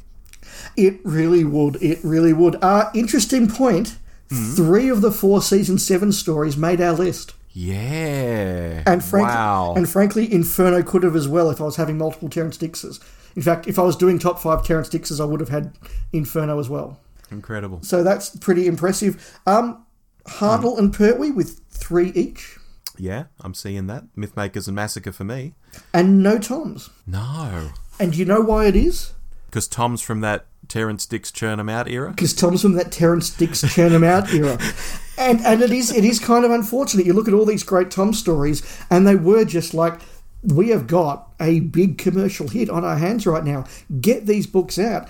It 0.76 1.00
really 1.04 1.44
would. 1.44 1.82
It 1.82 2.00
really 2.04 2.34
would. 2.34 2.62
Uh, 2.62 2.90
interesting 2.94 3.50
point. 3.50 3.98
Mm-hmm. 4.30 4.56
Three 4.56 4.90
of 4.90 5.02
the 5.02 5.12
four 5.12 5.42
season 5.42 5.78
seven 5.78 6.12
stories 6.12 6.58
made 6.58 6.82
our 6.82 6.94
list. 6.94 7.34
Yeah. 7.52 8.84
And 8.86 9.04
frankly, 9.04 9.34
wow. 9.34 9.74
and 9.78 9.90
frankly, 9.90 10.32
Inferno 10.32 10.84
could 10.84 11.04
have 11.04 11.16
as 11.16 11.28
well 11.28 11.50
if 11.50 11.62
I 11.62 11.64
was 11.64 11.78
having 11.78 11.98
multiple 11.98 12.30
Terrance 12.30 12.58
Dickses. 12.58 13.00
In 13.36 13.42
fact, 13.42 13.68
if 13.68 13.80
I 13.80 13.84
was 13.84 13.96
doing 13.96 14.20
top 14.20 14.40
five 14.40 14.66
Terrance 14.66 14.90
Dickses, 14.90 15.22
I 15.22 15.26
would 15.26 15.40
have 15.40 15.50
had 15.50 15.78
Inferno 16.12 16.60
as 16.60 16.70
well. 16.70 17.00
Incredible. 17.32 17.82
So 17.82 18.04
that's 18.04 18.36
pretty 18.36 18.68
impressive. 18.68 19.40
Um, 19.46 19.86
Hartnell 20.28 20.78
and 20.78 20.94
Pertwee 20.94 21.32
with 21.32 21.62
three 21.70 22.10
each, 22.10 22.58
Yeah, 22.98 23.26
I'm 23.42 23.54
seeing 23.54 23.88
that. 23.88 24.04
Mythmakers 24.18 24.68
and 24.68 24.76
Massacre 24.76 25.12
for 25.12 25.24
me. 25.24 25.54
and 25.94 26.22
no 26.24 26.38
Toms. 26.38 26.90
No. 27.08 27.72
And 28.00 28.16
you 28.16 28.26
know 28.26 28.42
why 28.42 28.66
it 28.66 28.76
is? 28.76 29.14
Because 29.48 29.68
Tom's 29.68 30.02
from 30.02 30.22
that 30.22 30.46
Terrance 30.68 31.06
Dicks 31.06 31.32
churn 31.32 31.60
'em 31.60 31.70
out 31.70 31.88
era. 31.90 32.10
Because 32.10 32.34
Tom's 32.34 32.62
from 32.62 32.74
that 32.74 32.92
Terrance 32.92 33.30
Dicks 33.30 33.62
churn 33.74 33.94
'em 33.94 34.04
out 34.04 34.34
era. 34.34 34.58
And 35.18 35.40
and 35.46 35.62
it 35.62 35.72
is 35.72 35.96
it 35.96 36.04
is 36.04 36.20
kind 36.20 36.44
of 36.44 36.52
unfortunate. 36.52 37.06
You 37.06 37.14
look 37.14 37.30
at 37.30 37.34
all 37.34 37.46
these 37.46 37.64
great 37.64 37.90
Tom 37.90 38.12
stories, 38.12 38.62
and 38.90 39.08
they 39.08 39.16
were 39.16 39.46
just 39.46 39.74
like 39.74 40.02
we 40.44 40.70
have 40.72 40.88
got 40.88 41.30
a 41.40 41.62
big 41.62 41.98
commercial 41.98 42.50
hit 42.50 42.70
on 42.70 42.84
our 42.84 42.98
hands 42.98 43.26
right 43.26 43.46
now. 43.46 43.64
Get 44.02 44.26
these 44.26 44.46
books 44.46 44.78
out. 44.78 45.08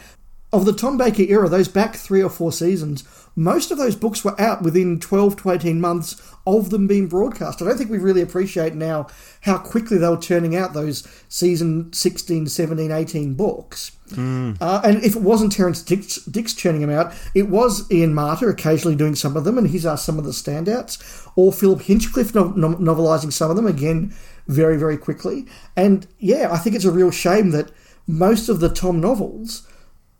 Of 0.54 0.65
the 0.65 0.74
Tom 0.74 0.98
Baker 1.00 1.24
era, 1.24 1.50
those 1.50 1.68
back 1.68 1.96
three 1.96 2.22
or 2.22 2.30
four 2.30 2.51
seasons, 2.51 3.04
most 3.36 3.72
of 3.72 3.77
those 3.77 3.96
books 3.96 4.24
were 4.24 4.39
out 4.39 4.62
within 4.62 5.00
12 5.00 5.36
to 5.38 5.51
18 5.51 5.82
months 5.82 6.22
of 6.48 6.70
them 6.70 6.88
being 6.88 7.08
broadcast. 7.08 7.62
I 7.62 7.65
don't 7.65 7.77
think 7.77 7.89
we 7.89 7.98
really 7.98 8.22
appreciate 8.22 8.75
now 8.75 9.08
how 9.42 9.58
quickly 9.58 9.98
they 9.98 10.08
were 10.08 10.18
turning 10.18 10.56
out 10.56 10.74
those 10.74 11.08
season 11.27 11.92
16, 11.92 12.48
17, 12.48 12.92
18 12.92 13.34
books. 13.34 13.92
Uh, 14.62 14.82
and 14.84 15.04
if 15.04 15.15
it 15.15 15.22
wasn't 15.22 15.51
Terrance 15.51 15.82
Dicks, 15.82 16.18
Dicks 16.25 16.54
churning 16.54 16.82
them 16.82 16.92
out, 16.92 17.13
it 17.34 17.50
was 17.50 17.92
Ian 17.92 18.13
Marter 18.13 18.50
occasionally 18.50 18.96
doing 18.96 19.15
some 19.15 19.36
of 19.36 19.44
them, 19.44 19.58
and 19.58 19.68
he's 19.68 19.86
are 19.86 19.98
some 19.98 20.20
of 20.20 20.25
the 20.25 20.32
standouts, 20.32 21.27
or 21.36 21.51
Philip 21.51 21.82
Hinchcliffe 21.82 22.36
no- 22.36 22.50
no- 22.50 22.75
novelising 22.75 23.34
some 23.34 23.50
of 23.50 23.56
them, 23.56 23.68
again, 23.68 24.13
very, 24.48 24.77
very 24.77 24.98
quickly. 24.98 25.46
And 25.75 26.08
yeah, 26.20 26.50
I 26.51 26.58
think 26.58 26.75
it's 26.75 26.86
a 26.86 26.92
real 26.92 27.12
shame 27.12 27.50
that 27.51 27.72
most 28.08 28.48
of 28.48 28.60
the 28.60 28.70
Tom 28.70 29.01
novels 29.01 29.68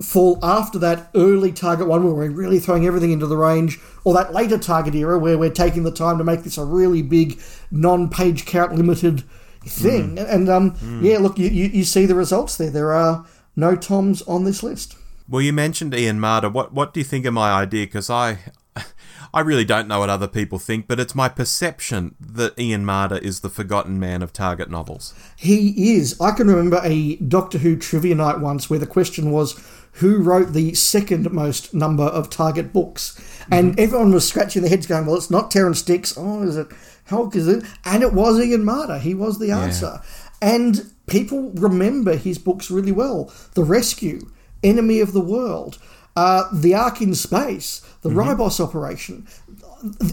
fall 0.02 0.40
after 0.44 0.78
that 0.80 1.10
early 1.16 1.52
Target 1.52 1.88
one 1.88 2.04
where 2.04 2.14
we're 2.14 2.30
really 2.30 2.60
throwing 2.60 2.86
everything 2.86 3.12
into 3.12 3.28
the 3.28 3.38
range, 3.38 3.80
or 4.04 4.14
that 4.14 4.34
later 4.34 4.58
Target 4.58 4.96
era 4.96 5.18
where 5.18 5.38
we're 5.38 5.50
taking 5.50 5.84
the 5.84 5.92
time 5.92 6.18
to 6.18 6.24
make 6.24 6.44
this 6.44 6.58
a 6.58 6.66
really 6.66 7.02
big, 7.02 7.40
non 7.72 8.10
page 8.10 8.46
count 8.46 8.76
limited 8.76 9.24
thing. 9.66 10.20
And 10.20 10.50
um, 10.50 11.00
yeah, 11.02 11.18
look, 11.20 11.38
you, 11.38 11.50
you, 11.50 11.66
you 11.68 11.84
see 11.84 12.06
the 12.06 12.16
results 12.16 12.58
there. 12.58 12.70
There 12.70 12.94
are 12.94 13.26
no 13.56 13.76
Toms 13.76 14.22
on 14.24 14.44
this 14.44 14.64
list. 14.64 14.96
Well, 15.28 15.42
you 15.42 15.54
mentioned 15.54 15.96
Ian 15.96 16.20
Marter. 16.20 16.52
What 16.52 16.74
what 16.74 16.94
do 16.94 17.00
you 17.00 17.04
think 17.04 17.26
of 17.26 17.34
my 17.34 17.52
idea? 17.52 17.86
Because 17.88 18.10
I, 18.10 18.40
I 19.34 19.40
really 19.40 19.66
don't 19.66 19.88
know 19.88 20.00
what 20.00 20.10
other 20.10 20.28
people 20.28 20.60
think, 20.60 20.88
but 20.88 21.00
it's 21.00 21.16
my 21.16 21.30
perception 21.30 22.16
that 22.20 22.60
Ian 22.60 22.86
Marter 22.86 23.20
is 23.20 23.40
the 23.40 23.50
forgotten 23.50 24.00
man 24.00 24.22
of 24.22 24.34
Target 24.34 24.70
novels. 24.70 25.16
He 25.36 25.96
is. 25.96 26.20
I 26.22 26.32
can 26.32 26.48
remember 26.48 26.80
a 26.84 27.16
Doctor 27.16 27.58
Who 27.58 27.76
trivia 27.76 28.16
night 28.16 28.40
once 28.40 28.70
where 28.70 28.80
the 28.80 28.86
question 28.86 29.32
was 29.32 29.54
who 29.96 30.18
wrote 30.22 30.54
the 30.54 30.74
second 30.74 31.32
most 31.32 31.74
number 31.74 32.04
of 32.04 32.30
Target 32.30 32.74
books, 32.74 33.20
and 33.50 33.80
everyone 33.80 34.12
was 34.12 34.28
scratching 34.28 34.62
their 34.62 34.70
heads, 34.70 34.88
going, 34.88 35.06
"Well, 35.06 35.16
it's 35.16 35.32
not 35.32 35.52
Terrance 35.52 35.82
Dicks. 35.82 36.14
Oh, 36.18 36.44
is 36.44 36.58
it? 36.58 36.68
How 37.06 37.30
is 37.30 37.48
it?" 37.48 37.64
And 37.86 38.04
it 38.04 38.14
was 38.14 38.40
Ian 38.40 38.64
Marter. 38.64 39.00
He 39.00 39.14
was 39.14 39.40
the 39.40 39.52
answer, 39.52 40.02
and 40.42 40.92
people 41.08 41.52
remember 41.56 42.16
his 42.16 42.38
books 42.38 42.70
really 42.70 42.92
well. 42.92 43.32
The 43.54 43.64
Rescue, 43.64 44.28
Enemy 44.64 45.00
of 45.00 45.14
the 45.14 45.22
World, 45.22 45.78
uh, 46.16 46.46
The 46.52 46.74
Ark 46.74 47.02
in 47.02 47.16
Space, 47.16 47.82
The 48.02 48.10
Ribos 48.10 48.60
Operation, 48.60 49.28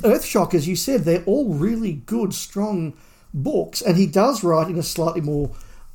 Earthshock, 0.02 0.54
as 0.54 0.68
you 0.68 0.76
said, 0.76 1.04
they're 1.04 1.24
all 1.24 1.54
really 1.54 1.94
good, 2.06 2.34
strong 2.34 2.94
books, 3.34 3.80
and 3.80 3.96
he 3.96 4.06
does 4.06 4.44
write 4.44 4.68
in 4.68 4.78
a 4.78 4.82
slightly 4.82 5.20
more 5.20 5.50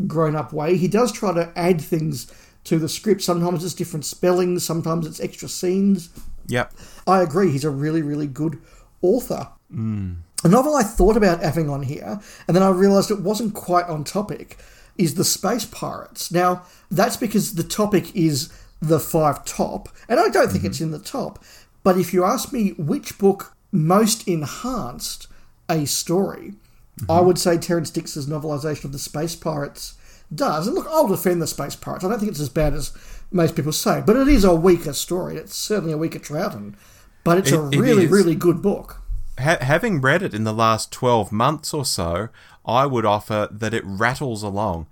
grown 0.06 0.36
up 0.36 0.52
way. 0.52 0.78
He 0.78 0.88
does 0.88 1.12
try 1.12 1.34
to 1.34 1.52
add 1.56 1.82
things 1.82 2.28
to 2.68 2.78
the 2.78 2.90
script. 2.90 3.22
Sometimes 3.22 3.64
it's 3.64 3.74
different 3.74 4.06
spellings, 4.06 4.66
sometimes 4.66 5.08
it's 5.08 5.20
extra 5.20 5.48
scenes. 5.48 6.10
Yep. 6.48 6.74
I 7.06 7.22
agree, 7.22 7.52
he's 7.52 7.66
a 7.66 7.70
really, 7.70 8.02
really 8.02 8.28
good 8.28 8.60
author. 9.02 9.50
Hmm. 9.72 10.14
A 10.44 10.50
novel 10.50 10.76
I 10.76 10.84
thought 10.84 11.18
about 11.18 11.42
having 11.42 11.70
on 11.70 11.84
here, 11.84 12.20
and 12.48 12.56
then 12.56 12.64
I 12.64 12.70
realised 12.70 13.10
it 13.10 13.22
wasn't 13.22 13.54
quite 13.54 13.86
on 13.86 14.04
topic, 14.04 14.58
is 14.98 15.16
The 15.16 15.24
Space 15.24 15.66
Pirates. 15.66 16.32
Now, 16.32 16.64
that's 16.92 17.18
because 17.18 17.56
the 17.56 17.64
topic 17.64 18.16
is 18.16 18.50
the 18.82 19.00
five 19.00 19.46
top, 19.46 19.90
and 20.08 20.20
I 20.20 20.30
don't 20.30 20.52
think 20.52 20.64
it's 20.64 20.78
mm-hmm. 20.78 20.86
in 20.86 20.92
the 20.92 21.00
top. 21.00 21.44
But 21.84 21.98
if 21.98 22.14
you 22.14 22.24
ask 22.24 22.52
me 22.52 22.72
which 22.72 23.18
book 23.18 23.56
most 23.72 24.28
enhanced 24.28 25.28
a 25.70 25.86
story, 25.86 26.54
I 27.02 27.04
mm-hmm. 27.04 27.26
would 27.28 27.40
say 27.40 27.58
Terrance 27.58 27.90
Dicks's 27.90 28.28
novelisation 28.28 28.86
of 28.86 28.92
The 28.92 29.00
Space 29.00 29.36
Pirates 29.36 29.96
does. 30.34 30.68
And 30.68 30.76
look, 30.76 30.88
I'll 30.90 31.08
defend 31.08 31.42
The 31.42 31.48
Space 31.48 31.76
Pirates. 31.76 32.04
I 32.04 32.10
don't 32.10 32.20
think 32.20 32.32
it's 32.32 32.40
as 32.40 32.50
bad 32.50 32.74
as 32.74 32.92
most 33.32 33.56
people 33.56 33.72
say, 33.72 34.02
but 34.06 34.16
it 34.16 34.28
is 34.28 34.44
a 34.44 34.54
weaker 34.56 34.94
story. 34.94 35.38
It's 35.38 35.56
certainly 35.56 35.94
a 35.94 35.98
weaker 35.98 36.20
Troughton, 36.20 36.76
but 37.24 37.38
it's 37.38 37.52
a 37.52 37.68
It- 37.68 37.76
it 37.76 37.80
really, 37.80 38.06
is. 38.06 38.12
really 38.12 38.36
good 38.36 38.62
book. 38.62 39.02
Ha- 39.40 39.58
having 39.62 40.02
read 40.02 40.24
it 40.24 40.34
in 40.34 40.44
the 40.44 40.54
last 40.54 40.92
12 40.92 41.32
months 41.32 41.74
or 41.74 41.86
so, 41.86 42.30
I 42.66 42.86
would 42.86 43.06
offer 43.06 43.48
that 43.52 43.74
it 43.74 43.84
rattles 43.86 44.44
along 44.44 44.88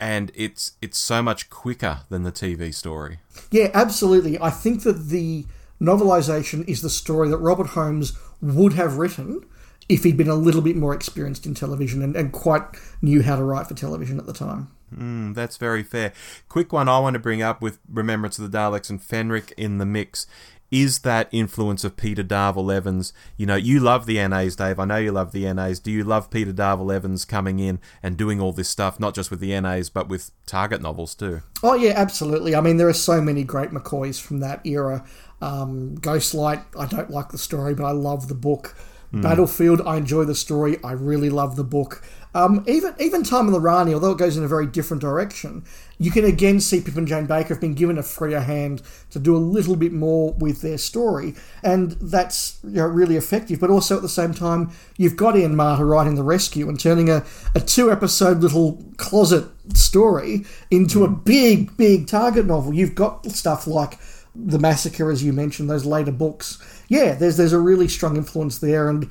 and 0.00 0.30
it's 0.36 0.72
it's 0.80 0.96
so 0.96 1.22
much 1.22 1.50
quicker 1.50 2.00
than 2.08 2.22
the 2.22 2.30
TV 2.30 2.72
story. 2.72 3.18
Yeah, 3.50 3.70
absolutely. 3.74 4.40
I 4.40 4.50
think 4.50 4.84
that 4.84 5.08
the 5.08 5.44
novelisation 5.80 6.66
is 6.68 6.82
the 6.82 6.90
story 6.90 7.28
that 7.30 7.38
Robert 7.38 7.68
Holmes 7.68 8.12
would 8.40 8.74
have 8.74 8.96
written 8.98 9.44
if 9.88 10.04
he'd 10.04 10.16
been 10.16 10.28
a 10.28 10.34
little 10.34 10.60
bit 10.60 10.76
more 10.76 10.94
experienced 10.94 11.46
in 11.46 11.54
television 11.54 12.02
and, 12.02 12.16
and 12.16 12.32
quite 12.32 12.62
knew 13.00 13.22
how 13.22 13.36
to 13.36 13.42
write 13.42 13.66
for 13.66 13.74
television 13.74 14.18
at 14.18 14.26
the 14.26 14.32
time. 14.32 14.70
Mm, 14.94 15.34
that's 15.34 15.56
very 15.56 15.82
fair. 15.82 16.12
Quick 16.48 16.72
one 16.72 16.88
I 16.88 16.98
want 16.98 17.14
to 17.14 17.20
bring 17.20 17.42
up 17.42 17.60
with 17.60 17.78
Remembrance 17.90 18.38
of 18.38 18.50
the 18.50 18.56
Daleks 18.58 18.90
and 18.90 19.00
Fenric 19.00 19.52
in 19.56 19.78
the 19.78 19.86
mix 19.86 20.26
is 20.70 21.00
that 21.00 21.28
influence 21.32 21.82
of 21.82 21.96
Peter 21.96 22.22
Darvill-Evans. 22.22 23.12
You 23.36 23.46
know, 23.46 23.56
you 23.56 23.80
love 23.80 24.06
the 24.06 24.26
NAs, 24.26 24.56
Dave. 24.56 24.78
I 24.78 24.84
know 24.84 24.96
you 24.96 25.12
love 25.12 25.32
the 25.32 25.50
NAs. 25.52 25.78
Do 25.78 25.90
you 25.90 26.04
love 26.04 26.30
Peter 26.30 26.52
Darvill-Evans 26.52 27.24
coming 27.24 27.58
in 27.58 27.78
and 28.02 28.16
doing 28.16 28.40
all 28.40 28.52
this 28.52 28.68
stuff, 28.68 29.00
not 29.00 29.14
just 29.14 29.30
with 29.30 29.40
the 29.40 29.58
NAs, 29.58 29.88
but 29.88 30.08
with 30.08 30.30
Target 30.46 30.82
novels 30.82 31.14
too? 31.14 31.42
Oh 31.62 31.74
yeah, 31.74 31.94
absolutely. 31.96 32.54
I 32.54 32.60
mean, 32.60 32.76
there 32.76 32.88
are 32.88 32.92
so 32.92 33.20
many 33.20 33.44
great 33.44 33.70
McCoys 33.70 34.20
from 34.20 34.40
that 34.40 34.64
era. 34.66 35.06
Um, 35.40 35.96
Ghostlight, 35.98 36.64
I 36.78 36.86
don't 36.86 37.10
like 37.10 37.30
the 37.30 37.38
story, 37.38 37.74
but 37.74 37.84
I 37.84 37.92
love 37.92 38.28
the 38.28 38.34
book. 38.34 38.76
Battlefield, 39.12 39.80
I 39.86 39.96
enjoy 39.96 40.24
the 40.24 40.34
story. 40.34 40.76
I 40.84 40.92
really 40.92 41.30
love 41.30 41.56
the 41.56 41.64
book. 41.64 42.02
Um, 42.34 42.62
even 42.68 42.94
even 43.00 43.22
Time 43.22 43.46
of 43.46 43.52
the 43.52 43.60
Rani, 43.60 43.94
although 43.94 44.12
it 44.12 44.18
goes 44.18 44.36
in 44.36 44.44
a 44.44 44.48
very 44.48 44.66
different 44.66 45.00
direction, 45.00 45.64
you 45.98 46.10
can 46.10 46.26
again 46.26 46.60
see 46.60 46.80
Pip 46.80 46.96
and 46.96 47.08
Jane 47.08 47.24
Baker 47.24 47.54
have 47.54 47.60
been 47.60 47.72
given 47.72 47.96
a 47.96 48.02
freer 48.02 48.40
hand 48.40 48.82
to 49.10 49.18
do 49.18 49.34
a 49.34 49.38
little 49.38 49.76
bit 49.76 49.92
more 49.92 50.34
with 50.34 50.60
their 50.60 50.76
story, 50.76 51.34
and 51.64 51.92
that's 51.92 52.58
you 52.62 52.72
know, 52.72 52.86
really 52.86 53.16
effective. 53.16 53.60
But 53.60 53.70
also 53.70 53.96
at 53.96 54.02
the 54.02 54.10
same 54.10 54.34
time, 54.34 54.72
you've 54.98 55.16
got 55.16 55.36
Ian 55.38 55.54
Marter 55.54 55.88
writing 55.88 56.14
the 56.14 56.22
rescue 56.22 56.68
and 56.68 56.78
turning 56.78 57.08
a, 57.08 57.24
a 57.54 57.60
two 57.60 57.90
episode 57.90 58.40
little 58.40 58.84
closet 58.98 59.46
story 59.74 60.44
into 60.70 61.04
a 61.04 61.08
big 61.08 61.74
big 61.78 62.06
target 62.06 62.44
novel. 62.44 62.74
You've 62.74 62.94
got 62.94 63.24
stuff 63.30 63.66
like 63.66 63.98
the 64.46 64.58
massacre, 64.58 65.10
as 65.10 65.22
you 65.22 65.32
mentioned, 65.32 65.68
those 65.68 65.84
later 65.84 66.12
books. 66.12 66.58
Yeah, 66.88 67.14
there's 67.14 67.36
there's 67.36 67.52
a 67.52 67.58
really 67.58 67.88
strong 67.88 68.16
influence 68.16 68.58
there, 68.58 68.88
and 68.88 69.10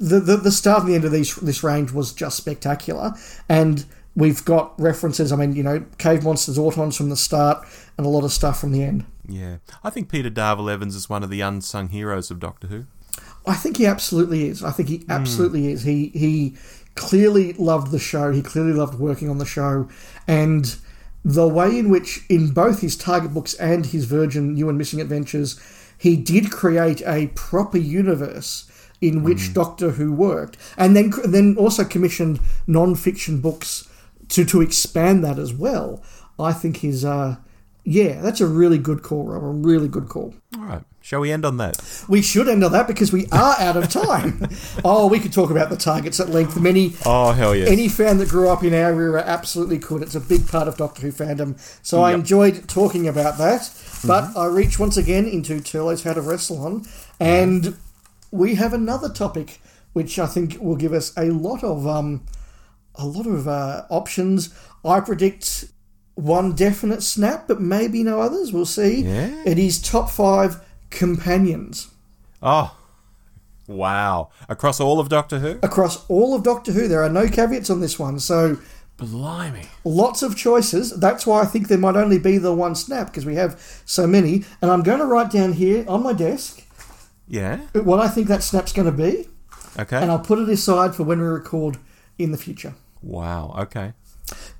the 0.00 0.20
the, 0.20 0.36
the 0.36 0.52
start 0.52 0.82
and 0.82 0.90
the 0.90 0.94
end 0.94 1.04
of 1.04 1.12
these 1.12 1.34
this 1.36 1.62
range 1.62 1.92
was 1.92 2.12
just 2.12 2.36
spectacular. 2.36 3.12
And 3.48 3.84
we've 4.14 4.44
got 4.44 4.78
references. 4.80 5.32
I 5.32 5.36
mean, 5.36 5.54
you 5.54 5.62
know, 5.62 5.84
cave 5.98 6.24
monsters, 6.24 6.58
autons 6.58 6.96
from 6.96 7.10
the 7.10 7.16
start, 7.16 7.66
and 7.96 8.06
a 8.06 8.10
lot 8.10 8.24
of 8.24 8.32
stuff 8.32 8.60
from 8.60 8.72
the 8.72 8.82
end. 8.82 9.04
Yeah. 9.28 9.58
I 9.84 9.90
think 9.90 10.10
Peter 10.10 10.30
Darvill-Evans 10.30 10.94
is 10.94 11.08
one 11.08 11.22
of 11.22 11.30
the 11.30 11.40
unsung 11.40 11.88
heroes 11.88 12.30
of 12.30 12.40
Doctor 12.40 12.66
Who. 12.66 12.86
I 13.46 13.54
think 13.54 13.76
he 13.76 13.86
absolutely 13.86 14.48
is. 14.48 14.62
I 14.62 14.70
think 14.70 14.88
he 14.88 15.04
absolutely 15.08 15.68
is. 15.72 15.82
He 15.82 16.08
he 16.08 16.56
clearly 16.94 17.52
loved 17.54 17.90
the 17.90 17.98
show. 17.98 18.30
He 18.30 18.42
clearly 18.42 18.72
loved 18.72 18.98
working 18.98 19.28
on 19.28 19.38
the 19.38 19.46
show, 19.46 19.88
and 20.28 20.76
the 21.24 21.48
way 21.48 21.78
in 21.78 21.88
which, 21.88 22.24
in 22.28 22.50
both 22.50 22.80
his 22.80 22.96
Target 22.96 23.32
books 23.32 23.54
and 23.54 23.86
his 23.86 24.06
Virgin 24.06 24.54
New 24.54 24.68
and 24.68 24.76
Missing 24.76 25.00
Adventures, 25.00 25.60
he 25.96 26.16
did 26.16 26.50
create 26.50 27.00
a 27.06 27.28
proper 27.34 27.78
universe 27.78 28.68
in 29.00 29.22
which 29.22 29.52
Doctor 29.52 29.90
Who 29.90 30.12
worked, 30.12 30.56
and 30.76 30.96
then 30.96 31.12
then 31.24 31.56
also 31.56 31.84
commissioned 31.84 32.40
non-fiction 32.66 33.40
books 33.40 33.88
to 34.28 34.44
to 34.44 34.60
expand 34.60 35.24
that 35.24 35.38
as 35.38 35.52
well. 35.52 36.02
I 36.38 36.52
think 36.52 36.84
is 36.84 37.04
uh 37.04 37.36
yeah, 37.84 38.20
that's 38.20 38.40
a 38.40 38.46
really 38.46 38.78
good 38.78 39.02
call, 39.02 39.24
Rob. 39.24 39.42
A 39.42 39.46
really 39.46 39.88
good 39.88 40.08
call. 40.08 40.34
All 40.56 40.64
right. 40.64 40.82
Shall 41.02 41.20
we 41.20 41.32
end 41.32 41.44
on 41.44 41.56
that? 41.56 41.76
We 42.08 42.22
should 42.22 42.48
end 42.48 42.62
on 42.64 42.72
that 42.72 42.86
because 42.86 43.12
we 43.12 43.26
are 43.32 43.56
out 43.58 43.76
of 43.76 43.88
time. 43.90 44.48
oh, 44.84 45.08
we 45.08 45.18
could 45.18 45.32
talk 45.32 45.50
about 45.50 45.68
the 45.68 45.76
targets 45.76 46.20
at 46.20 46.28
length. 46.30 46.58
Many 46.60 46.94
Oh, 47.04 47.32
hell 47.32 47.54
yes. 47.54 47.68
any 47.68 47.88
fan 47.88 48.18
that 48.18 48.28
grew 48.28 48.48
up 48.48 48.62
in 48.62 48.72
our 48.72 48.92
era 49.00 49.22
absolutely 49.26 49.78
could. 49.80 50.02
It's 50.02 50.14
a 50.14 50.20
big 50.20 50.46
part 50.46 50.68
of 50.68 50.76
Doctor 50.76 51.02
Who 51.02 51.12
fandom. 51.12 51.58
So 51.82 52.02
I 52.02 52.14
enjoyed 52.14 52.68
talking 52.68 53.08
about 53.08 53.36
that. 53.38 53.68
But 54.06 54.36
I 54.36 54.46
reach 54.46 54.78
once 54.78 54.96
again 54.96 55.26
into 55.26 55.60
Turlo's 55.60 56.02
Hat 56.02 56.18
of 56.18 56.24
Rassilon, 56.24 56.88
and 57.20 57.76
we 58.32 58.54
have 58.56 58.72
another 58.72 59.08
topic 59.08 59.60
which 59.92 60.18
I 60.18 60.26
think 60.26 60.56
will 60.60 60.74
give 60.76 60.92
us 60.92 61.12
a 61.16 61.26
lot 61.26 61.62
of 61.62 61.86
um, 61.86 62.24
a 62.94 63.06
lot 63.06 63.26
of 63.26 63.46
uh, 63.46 63.84
options. 63.90 64.54
I 64.84 65.00
predict 65.00 65.66
one 66.14 66.52
definite 66.54 67.02
snap, 67.02 67.46
but 67.48 67.60
maybe 67.60 68.02
no 68.02 68.20
others. 68.20 68.52
We'll 68.52 68.66
see. 68.66 69.02
Yeah. 69.02 69.42
It 69.46 69.58
is 69.58 69.80
top 69.80 70.10
five 70.10 70.60
companions 70.92 71.88
Oh, 72.44 72.76
wow. 73.68 74.30
Across 74.48 74.80
all 74.80 74.98
of 75.00 75.08
Doctor 75.08 75.38
Who? 75.38 75.58
across 75.62 76.04
all 76.08 76.34
of 76.34 76.42
Doctor 76.42 76.72
Who. 76.72 76.88
There 76.88 77.02
are 77.02 77.08
no 77.08 77.28
caveats 77.28 77.70
on 77.70 77.80
this 77.80 77.98
one, 77.98 78.18
so 78.18 78.58
Blimey. 78.96 79.66
lots 79.84 80.22
of 80.22 80.36
choices. 80.36 80.98
That's 80.98 81.26
why 81.26 81.40
I 81.42 81.44
think 81.46 81.68
there 81.68 81.78
might 81.78 81.96
only 81.96 82.18
be 82.18 82.38
the 82.38 82.52
one 82.52 82.74
snap 82.74 83.06
because 83.08 83.24
we 83.24 83.36
have 83.36 83.60
so 83.84 84.06
many. 84.06 84.44
And 84.60 84.70
I'm 84.70 84.82
going 84.82 84.98
to 84.98 85.06
write 85.06 85.30
down 85.30 85.52
here 85.54 85.84
on 85.88 86.02
my 86.02 86.12
desk 86.12 86.62
Yeah. 87.28 87.58
what 87.74 88.00
I 88.00 88.08
think 88.08 88.26
that 88.28 88.42
snap's 88.42 88.72
going 88.72 88.86
to 88.86 88.92
be, 88.92 89.28
Okay. 89.78 89.96
and 90.02 90.10
I'll 90.10 90.18
put 90.18 90.38
it 90.40 90.48
aside 90.48 90.94
for 90.96 91.04
when 91.04 91.20
we 91.20 91.26
record 91.26 91.78
in 92.18 92.32
the 92.32 92.38
future. 92.38 92.74
Wow. 93.02 93.54
Okay. 93.58 93.92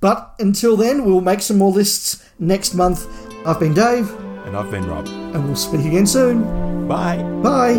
But 0.01 0.35
until 0.39 0.77
then, 0.77 1.05
we'll 1.05 1.21
make 1.21 1.41
some 1.43 1.59
more 1.59 1.71
lists 1.73 2.25
next 2.39 2.75
month. 2.75 3.07
I've 3.47 3.59
been 3.61 3.75
Dave, 3.75 4.09
And 4.45 4.57
I've 4.57 4.71
been 4.71 4.87
Rob. 4.87 5.07
and 5.07 5.45
we'll 5.45 5.57
speak 5.57 5.87
again 5.87 6.07
soon. 6.07 6.87
Bye. 6.89 7.23
Bye. 7.43 7.79